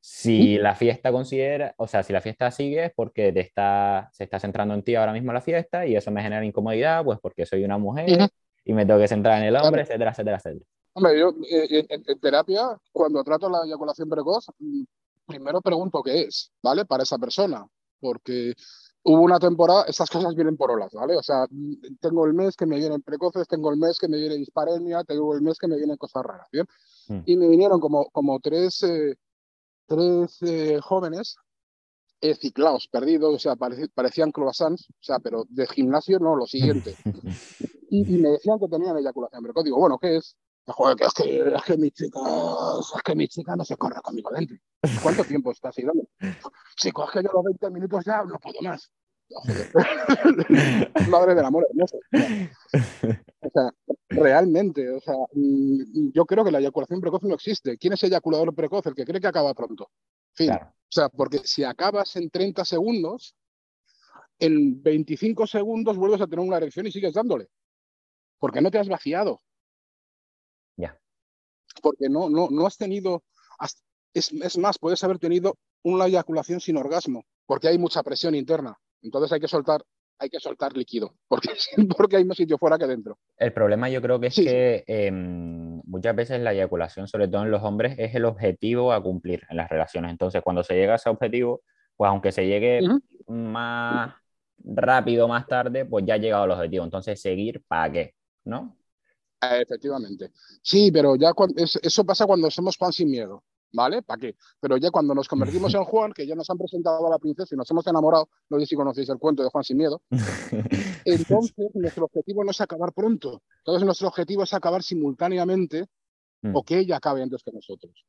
si 0.00 0.56
la 0.56 0.76
fiesta 0.76 1.10
considera, 1.10 1.74
o 1.78 1.88
sea, 1.88 2.04
si 2.04 2.12
la 2.12 2.20
fiesta 2.20 2.50
sigue 2.52 2.86
es 2.86 2.92
porque 2.94 3.32
te 3.32 3.40
está, 3.40 4.08
se 4.12 4.24
está 4.24 4.38
centrando 4.38 4.74
en 4.74 4.82
ti 4.82 4.94
ahora 4.94 5.12
mismo 5.12 5.32
la 5.32 5.40
fiesta 5.40 5.84
y 5.84 5.96
eso 5.96 6.12
me 6.12 6.22
genera 6.22 6.44
incomodidad, 6.44 7.04
pues 7.04 7.18
porque 7.20 7.44
soy 7.44 7.64
una 7.64 7.78
mujer 7.78 8.30
y 8.64 8.72
me 8.72 8.86
tengo 8.86 9.00
que 9.00 9.08
centrar 9.08 9.38
en 9.38 9.48
el 9.48 9.56
hombre, 9.56 9.82
etcétera, 9.82 10.10
etcétera, 10.10 10.36
etcétera. 10.36 10.66
Hombre, 10.94 11.18
yo 11.18 11.34
eh, 11.50 11.86
en, 11.88 12.20
terapia, 12.20 12.78
cuando 12.92 13.24
trato 13.24 13.48
la 13.48 13.64
eyaculación 13.64 14.08
precoz, 14.08 14.46
mm, 14.58 14.82
primero 15.26 15.60
pregunto 15.60 16.02
qué 16.02 16.22
es, 16.22 16.52
¿vale? 16.62 16.84
Para 16.84 17.02
esa 17.02 17.18
persona, 17.18 17.66
porque 17.98 18.52
hubo 19.04 19.22
una 19.22 19.38
temporada, 19.38 19.84
estas 19.88 20.10
cosas 20.10 20.34
vienen 20.34 20.56
por 20.56 20.70
olas, 20.70 20.92
¿vale? 20.92 21.16
O 21.16 21.22
sea, 21.22 21.46
mm, 21.50 21.96
tengo 22.00 22.26
el 22.26 22.34
mes 22.34 22.56
que 22.56 22.66
me 22.66 22.76
vienen 22.76 23.02
precoces, 23.02 23.48
tengo 23.48 23.70
el 23.70 23.78
mes 23.78 23.98
que 23.98 24.08
me 24.08 24.18
viene 24.18 24.36
disparemia, 24.36 25.02
tengo 25.04 25.34
el 25.34 25.40
mes 25.40 25.58
que 25.58 25.68
me 25.68 25.76
vienen 25.76 25.96
cosas 25.96 26.24
raras, 26.24 26.48
¿bien? 26.52 26.66
Mm. 27.08 27.20
Y 27.24 27.36
me 27.36 27.48
vinieron 27.48 27.80
como, 27.80 28.10
como 28.10 28.38
tres, 28.40 28.82
eh, 28.82 29.16
tres 29.86 30.42
eh, 30.42 30.78
jóvenes 30.82 31.36
eh, 32.20 32.34
ciclados, 32.34 32.86
perdidos, 32.86 33.34
o 33.34 33.38
sea, 33.38 33.56
parecían 33.56 34.30
croissants, 34.30 34.88
o 34.90 35.02
sea, 35.02 35.18
pero 35.18 35.44
de 35.48 35.66
gimnasio 35.66 36.18
no, 36.18 36.36
lo 36.36 36.46
siguiente. 36.46 36.94
y, 37.92 38.18
me 38.18 38.30
decían 38.30 38.58
que 38.58 38.68
tenían 38.68 38.96
eyaculación 38.96 39.42
precoz. 39.42 39.64
Digo, 39.64 39.78
bueno, 39.78 39.98
¿qué 39.98 40.16
es? 40.16 40.34
Joder, 40.64 40.96
que 40.96 41.04
es 41.04 41.12
que, 41.12 41.54
es 41.56 41.62
que 41.62 41.76
mi 41.76 41.90
chica, 41.90 42.20
es 42.80 43.02
que 43.02 43.14
mi 43.14 43.28
chica 43.28 43.54
no 43.54 43.64
se 43.64 43.76
corre 43.76 44.00
conmigo 44.00 44.30
dentro. 44.30 44.56
¿Cuánto 45.02 45.24
tiempo 45.24 45.50
está 45.50 45.68
así 45.68 45.82
dando? 45.82 46.04
Chico, 46.76 47.04
es 47.04 47.10
que 47.10 47.22
yo 47.22 47.30
los 47.34 47.44
20 47.44 47.70
minutos 47.70 48.04
ya 48.04 48.22
no 48.24 48.38
puedo 48.38 48.60
más. 48.62 48.90
Madre 51.10 51.34
del 51.34 51.44
amor 51.44 51.66
hermoso. 51.68 51.98
O 53.40 53.50
sea, 53.52 53.70
realmente, 54.08 54.88
o 54.90 55.00
sea, 55.00 55.16
mm, 55.32 56.12
yo 56.14 56.24
creo 56.24 56.44
que 56.44 56.50
la 56.50 56.60
eyaculación 56.60 57.00
precoz 57.00 57.22
no 57.24 57.34
existe. 57.34 57.76
¿Quién 57.76 57.94
es 57.94 58.04
eyaculador 58.04 58.54
precoz? 58.54 58.86
El 58.86 58.94
que 58.94 59.04
cree 59.04 59.20
que 59.20 59.26
acaba 59.26 59.52
pronto. 59.52 59.90
Fin. 60.32 60.52
O 60.52 60.58
sea, 60.88 61.08
porque 61.08 61.38
si 61.44 61.64
acabas 61.64 62.16
en 62.16 62.30
30 62.30 62.64
segundos, 62.64 63.34
en 64.38 64.82
25 64.82 65.46
segundos 65.46 65.96
vuelves 65.96 66.20
a 66.20 66.26
tener 66.26 66.44
una 66.44 66.58
erección 66.58 66.86
y 66.86 66.92
sigues 66.92 67.14
dándole. 67.14 67.48
Porque 68.42 68.60
no 68.60 68.72
te 68.72 68.78
has 68.80 68.88
vaciado. 68.88 69.40
Ya. 70.76 70.98
Porque 71.80 72.08
no, 72.08 72.28
no, 72.28 72.48
no 72.50 72.66
has 72.66 72.76
tenido. 72.76 73.22
es, 74.12 74.32
es, 74.32 74.58
más, 74.58 74.80
puedes 74.80 75.04
haber 75.04 75.20
tenido 75.20 75.54
una 75.84 76.06
eyaculación 76.06 76.58
sin 76.58 76.76
orgasmo, 76.76 77.22
porque 77.46 77.68
hay 77.68 77.78
mucha 77.78 78.02
presión 78.02 78.34
interna. 78.34 78.76
Entonces 79.00 79.30
hay 79.30 79.38
que 79.38 79.46
soltar, 79.46 79.84
hay 80.18 80.28
que 80.28 80.40
soltar 80.40 80.76
líquido, 80.76 81.14
porque, 81.28 81.50
porque 81.96 82.16
hay 82.16 82.24
más 82.24 82.36
sitio 82.36 82.58
fuera 82.58 82.76
que 82.78 82.88
dentro. 82.88 83.16
El 83.36 83.52
problema 83.52 83.88
yo 83.88 84.02
creo 84.02 84.18
que 84.18 84.26
es 84.26 84.34
que 84.34 84.82
em, 84.88 85.80
muchas 85.84 86.16
veces 86.16 86.40
la 86.40 86.52
eyaculación, 86.52 87.06
sobre 87.06 87.28
todo 87.28 87.44
en 87.44 87.52
los 87.52 87.62
hombres, 87.62 87.94
es 87.96 88.12
el 88.16 88.24
objetivo 88.24 88.92
a 88.92 89.00
cumplir 89.00 89.44
en 89.50 89.56
las 89.56 89.70
relaciones. 89.70 90.10
Entonces, 90.10 90.42
cuando 90.42 90.64
se 90.64 90.74
llega 90.74 90.94
a 90.94 90.96
ese 90.96 91.10
objetivo, 91.10 91.62
pues 91.94 92.08
aunque 92.08 92.32
se 92.32 92.44
llegue 92.48 92.80
más 93.28 94.16
rápido 94.64 95.28
más 95.28 95.46
tarde, 95.46 95.84
pues 95.84 96.04
ya 96.04 96.14
ha 96.14 96.18
llegado 96.18 96.42
al 96.42 96.50
objetivo. 96.50 96.82
Entonces, 96.82 97.22
seguir, 97.22 97.62
¿para 97.68 97.92
qué? 97.92 98.14
¿No? 98.44 98.76
Efectivamente. 99.42 100.32
Sí, 100.62 100.92
pero 100.92 101.16
ya 101.16 101.32
eso 101.82 102.04
pasa 102.04 102.26
cuando 102.26 102.50
somos 102.50 102.76
Juan 102.76 102.92
sin 102.92 103.10
miedo, 103.10 103.42
¿vale? 103.72 104.02
¿Para 104.02 104.20
qué? 104.20 104.36
Pero 104.60 104.76
ya 104.76 104.90
cuando 104.90 105.14
nos 105.14 105.26
convertimos 105.26 105.74
en 105.74 105.84
Juan, 105.84 106.12
que 106.12 106.26
ya 106.26 106.34
nos 106.34 106.48
han 106.48 106.58
presentado 106.58 107.04
a 107.06 107.10
la 107.10 107.18
princesa 107.18 107.54
y 107.54 107.58
nos 107.58 107.70
hemos 107.70 107.86
enamorado, 107.86 108.28
no 108.48 108.60
sé 108.60 108.66
si 108.66 108.76
conocéis 108.76 109.08
el 109.08 109.18
cuento 109.18 109.42
de 109.42 109.48
Juan 109.48 109.64
sin 109.64 109.78
miedo, 109.78 110.00
entonces 111.04 111.70
nuestro 111.74 112.04
objetivo 112.04 112.44
no 112.44 112.52
es 112.52 112.60
acabar 112.60 112.92
pronto. 112.92 113.42
Entonces 113.58 113.84
nuestro 113.84 114.08
objetivo 114.08 114.44
es 114.44 114.54
acabar 114.54 114.82
simultáneamente 114.82 115.88
o 116.52 116.60
mm. 116.60 116.64
que 116.64 116.78
ella 116.78 116.96
acabe 116.96 117.22
antes 117.22 117.42
que 117.42 117.52
nosotros. 117.52 118.04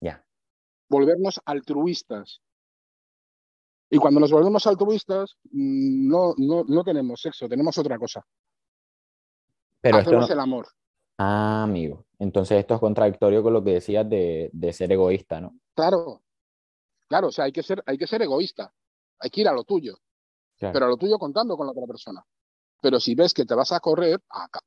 Ya. 0.00 0.24
Volvernos 0.88 1.40
altruistas. 1.44 2.40
Y 3.90 3.98
cuando 3.98 4.18
nos 4.18 4.32
volvemos 4.32 4.66
altruistas, 4.66 5.36
mm, 5.52 6.08
no, 6.08 6.34
no, 6.36 6.64
no 6.64 6.82
tenemos 6.82 7.20
sexo, 7.20 7.48
tenemos 7.48 7.78
otra 7.78 7.96
cosa. 7.96 8.24
Pero 9.84 9.98
Hacemos 9.98 10.30
el 10.30 10.40
amor. 10.40 10.66
Ah, 11.18 11.62
amigo. 11.64 12.06
Entonces 12.18 12.58
esto 12.58 12.72
es 12.72 12.80
contradictorio 12.80 13.42
con 13.42 13.52
lo 13.52 13.62
que 13.62 13.74
decías 13.74 14.08
de, 14.08 14.50
ser 14.72 14.90
egoísta, 14.90 15.42
¿no? 15.42 15.58
Claro, 15.74 16.22
claro, 17.06 17.28
o 17.28 17.30
sea, 17.30 17.44
hay 17.44 17.52
que 17.52 17.62
ser, 17.62 17.82
hay 17.84 17.98
que 17.98 18.06
ser 18.06 18.22
egoísta, 18.22 18.72
hay 19.18 19.28
que 19.28 19.42
ir 19.42 19.48
a 19.48 19.52
lo 19.52 19.64
tuyo, 19.64 19.98
pero 20.58 20.86
a 20.86 20.88
lo 20.88 20.96
tuyo 20.96 21.18
contando 21.18 21.54
con 21.54 21.66
la 21.66 21.72
otra 21.72 21.86
persona. 21.86 22.24
Pero 22.80 22.98
si 22.98 23.14
ves 23.14 23.34
que 23.34 23.44
te 23.44 23.54
vas 23.54 23.72
a 23.72 23.80
correr, 23.80 24.20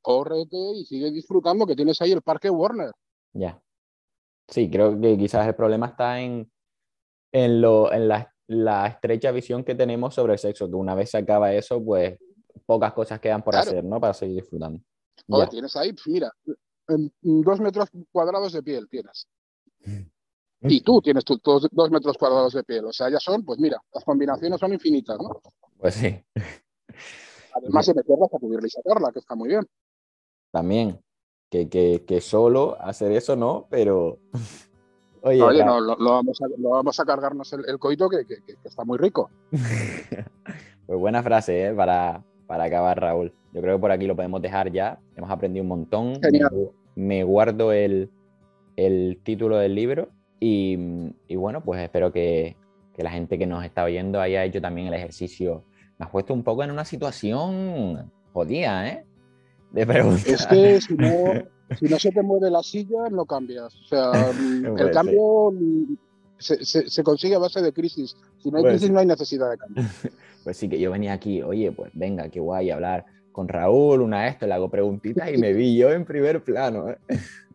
córrete 0.04 0.56
y 0.76 0.86
sigue 0.86 1.10
disfrutando 1.10 1.66
que 1.66 1.76
tienes 1.76 2.00
ahí 2.04 2.12
el 2.12 2.22
parque 2.22 2.52
Warner. 2.52 2.92
Ya. 3.34 3.60
Sí, 4.48 4.70
creo 4.70 5.02
que 5.02 5.18
quizás 5.18 5.48
el 5.48 5.56
problema 5.56 5.88
está 5.88 6.20
en, 6.20 6.52
en, 7.32 7.60
lo, 7.60 7.92
en 7.92 8.08
la, 8.08 8.32
la, 8.46 8.86
estrecha 8.86 9.32
visión 9.32 9.64
que 9.64 9.74
tenemos 9.74 10.14
sobre 10.14 10.34
el 10.34 10.40
sexo, 10.40 10.68
que 10.68 10.76
una 10.76 10.94
vez 10.94 11.10
se 11.10 11.18
acaba 11.18 11.54
eso, 11.54 11.84
pues 11.84 12.20
pocas 12.68 12.94
cosas 12.94 13.20
quedan 13.20 13.42
por 13.42 13.56
hacer, 13.56 13.84
¿no? 13.84 14.00
Para 14.00 14.14
seguir 14.14 14.36
disfrutando. 14.36 14.80
Ahora 15.30 15.48
tienes 15.48 15.76
ahí, 15.76 15.94
pues 15.94 16.08
mira, 16.08 16.32
dos 17.22 17.60
metros 17.60 17.90
cuadrados 18.12 18.54
de 18.54 18.64
piel 18.64 18.88
tienes. 18.90 19.28
Y 20.62 20.82
tú 20.82 21.02
tienes 21.02 21.24
tus 21.24 21.40
dos, 21.42 21.92
metros 21.92 22.18
cuadrados 22.18 22.54
de 22.54 22.64
piel. 22.64 22.86
O 22.86 22.94
sea, 22.94 23.10
ya 23.10 23.20
son, 23.20 23.44
pues 23.44 23.60
mira, 23.60 23.82
las 23.94 24.04
combinaciones 24.04 24.60
son 24.60 24.74
infinitas, 24.74 25.18
¿no? 25.20 25.42
Pues 25.78 25.96
sí. 25.96 26.24
Además, 27.54 27.86
de 27.88 27.94
meterlas 27.94 28.34
a 28.34 28.40
cubrirla 28.40 28.68
y 28.68 28.70
sacarla, 28.70 29.12
que 29.12 29.20
está 29.20 29.36
muy 29.36 29.50
bien. 29.50 29.68
También. 30.52 31.00
Que, 31.50 31.70
que, 31.70 32.04
que 32.06 32.20
solo 32.22 32.78
hacer 32.82 33.12
eso 33.12 33.36
no, 33.36 33.68
pero. 33.70 34.20
Oye, 35.22 35.64
no, 35.66 35.80
lo, 35.80 35.98
vamos 35.98 36.40
a, 36.42 36.48
lo, 36.58 36.70
vamos 36.70 37.00
a, 37.00 37.06
cargarnos 37.06 37.52
el, 37.52 37.80
coito 37.80 38.08
que, 38.08 38.26
que, 38.26 38.42
está 38.64 38.86
muy 38.86 38.98
rico. 38.98 39.30
pues 39.52 41.00
buena 41.00 41.24
frase, 41.24 41.68
¿eh? 41.68 41.74
Para, 41.74 42.24
para 42.46 42.66
acabar, 42.66 43.00
Raúl. 43.00 43.34
Yo 43.58 43.64
creo 43.64 43.78
que 43.78 43.82
por 43.82 43.92
aquí 43.92 44.06
lo 44.06 44.16
podemos 44.16 44.40
dejar 44.40 44.72
ya. 44.72 45.00
Hemos 45.16 45.32
aprendido 45.32 45.64
un 45.64 45.70
montón. 45.70 46.22
Genial. 46.22 46.70
Me 46.94 47.24
guardo 47.24 47.72
el, 47.72 48.12
título 49.24 49.58
del 49.58 49.74
libro 49.74 50.10
y, 50.40 50.76
bueno, 51.36 51.64
pues 51.64 51.82
espero 51.82 52.12
que, 52.12 52.56
la 52.98 53.10
gente 53.10 53.40
que 53.40 53.48
nos 53.48 53.66
está 53.66 53.84
oyendo 53.84 54.22
haya 54.22 54.44
hecho 54.44 54.62
también 54.62 54.90
el 54.90 54.94
ejercicio. 54.94 55.64
Me 55.98 56.06
has 56.06 56.12
puesto 56.12 56.36
un 56.36 56.44
poco 56.44 56.64
en 56.64 56.70
una 56.70 56.86
situación 56.86 58.12
jodida, 58.32 58.88
¿eh? 58.88 59.06
De 59.72 59.88
preguntar. 59.88 60.28
Es 60.28 60.46
que 60.46 60.80
si 60.80 60.94
no, 60.94 61.08
si 61.80 61.86
no 61.86 61.98
se 61.98 62.12
te 62.12 62.22
mueve 62.22 62.52
la 62.52 62.62
silla, 62.62 63.10
no 63.10 63.26
cambias. 63.26 63.74
O 63.74 63.86
sea, 63.88 64.12
el 64.78 64.92
cambio 64.92 65.52
se, 66.38 67.04
consigue 67.04 67.34
a 67.34 67.40
base 67.40 67.64
de 67.64 67.74
crisis. 67.74 68.16
Si 68.38 68.52
no 68.52 68.58
hay 68.58 68.66
pues 68.66 68.74
crisis, 68.74 68.92
no 68.92 69.00
hay 69.00 69.08
necesidad 69.08 69.50
de 69.50 69.58
cambio. 69.58 69.84
Pues 70.44 70.56
sí, 70.56 70.70
que 70.70 70.80
yo 70.80 70.92
venía 70.92 71.12
aquí, 71.12 71.42
oye, 71.42 71.74
pues 71.74 71.92
venga, 71.94 72.30
qué 72.30 72.40
guay 72.40 72.72
hablar 72.72 73.06
con 73.38 73.48
Raúl, 73.48 74.02
una 74.02 74.28
esto, 74.28 74.48
le 74.48 74.56
hago 74.56 74.68
preguntitas 74.68 75.32
y 75.32 75.38
me 75.38 75.54
vi 75.54 75.78
yo 75.78 75.92
en 75.92 76.06
primer 76.06 76.44
plano. 76.44 76.90
¿eh? 76.90 76.98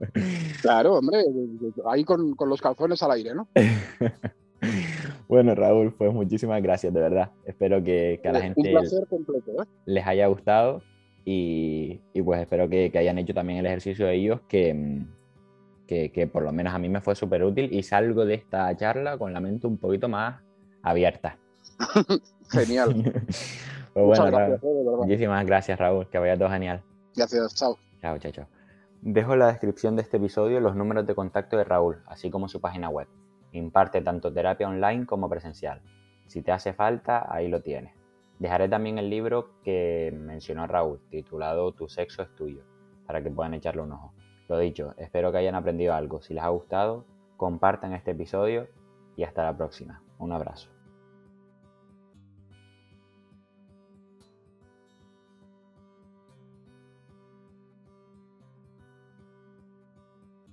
Claro, 0.62 0.94
hombre, 0.94 1.24
ahí 1.90 2.04
con, 2.04 2.36
los 2.38 2.62
calzones 2.62 3.02
al 3.02 3.10
aire, 3.10 3.34
¿no? 3.34 3.48
Bueno, 5.26 5.56
Raúl, 5.56 5.92
pues 5.92 6.12
muchísimas 6.12 6.62
gracias, 6.62 6.94
de 6.94 7.00
verdad. 7.00 7.32
Espero 7.44 7.82
que, 7.82 8.20
a 8.24 8.30
la 8.30 8.42
gente 8.42 8.72
¿eh? 8.72 8.76
les 9.86 10.06
haya 10.06 10.28
gustado 10.28 10.82
y, 11.24 12.00
pues 12.24 12.42
espero 12.42 12.68
que, 12.68 12.92
hayan 12.94 13.18
hecho 13.18 13.34
también 13.34 13.58
el 13.58 13.66
ejercicio 13.66 14.06
de 14.06 14.14
ellos, 14.14 14.40
que, 14.46 15.02
que, 15.88 16.30
por 16.32 16.44
lo 16.44 16.52
menos 16.52 16.74
a 16.74 16.78
mí 16.78 16.88
me 16.88 17.00
fue 17.00 17.16
súper 17.16 17.42
útil 17.42 17.70
y 17.72 17.82
salgo 17.82 18.24
de 18.24 18.34
esta 18.34 18.76
charla 18.76 19.18
con 19.18 19.32
la 19.32 19.40
mente 19.40 19.66
un 19.66 19.78
poquito 19.78 20.08
más 20.08 20.40
abierta. 20.80 21.40
Genial. 22.50 23.12
Pues 23.92 24.06
bueno, 24.06 24.26
gracias, 24.26 24.62
muchísimas 24.62 25.46
gracias, 25.46 25.78
Raúl. 25.78 26.08
Que 26.08 26.18
vaya 26.18 26.36
todo 26.36 26.50
genial. 26.50 26.82
Gracias, 27.14 27.54
chao. 27.54 27.76
Chao, 28.00 28.18
chao, 28.18 28.32
chao. 28.32 28.46
Dejo 29.02 29.32
en 29.32 29.40
la 29.40 29.48
descripción 29.48 29.96
de 29.96 30.02
este 30.02 30.16
episodio 30.16 30.60
los 30.60 30.76
números 30.76 31.06
de 31.06 31.14
contacto 31.14 31.56
de 31.56 31.64
Raúl, 31.64 32.02
así 32.06 32.30
como 32.30 32.48
su 32.48 32.60
página 32.60 32.88
web. 32.88 33.08
Imparte 33.52 34.00
tanto 34.00 34.32
terapia 34.32 34.68
online 34.68 35.06
como 35.06 35.28
presencial. 35.28 35.82
Si 36.26 36.40
te 36.40 36.52
hace 36.52 36.72
falta, 36.72 37.26
ahí 37.28 37.48
lo 37.48 37.60
tienes. 37.60 37.92
Dejaré 38.38 38.68
también 38.68 38.98
el 38.98 39.10
libro 39.10 39.50
que 39.62 40.12
mencionó 40.16 40.66
Raúl, 40.66 41.00
titulado 41.10 41.72
Tu 41.72 41.88
sexo 41.88 42.22
es 42.22 42.34
tuyo, 42.34 42.62
para 43.06 43.22
que 43.22 43.30
puedan 43.30 43.54
echarle 43.54 43.82
un 43.82 43.92
ojo. 43.92 44.12
Lo 44.48 44.58
dicho, 44.58 44.94
espero 44.98 45.32
que 45.32 45.38
hayan 45.38 45.54
aprendido 45.54 45.94
algo. 45.94 46.22
Si 46.22 46.34
les 46.34 46.42
ha 46.42 46.48
gustado, 46.48 47.04
compartan 47.36 47.92
este 47.92 48.12
episodio 48.12 48.68
y 49.16 49.24
hasta 49.24 49.44
la 49.44 49.56
próxima. 49.56 50.02
Un 50.18 50.32
abrazo. 50.32 50.70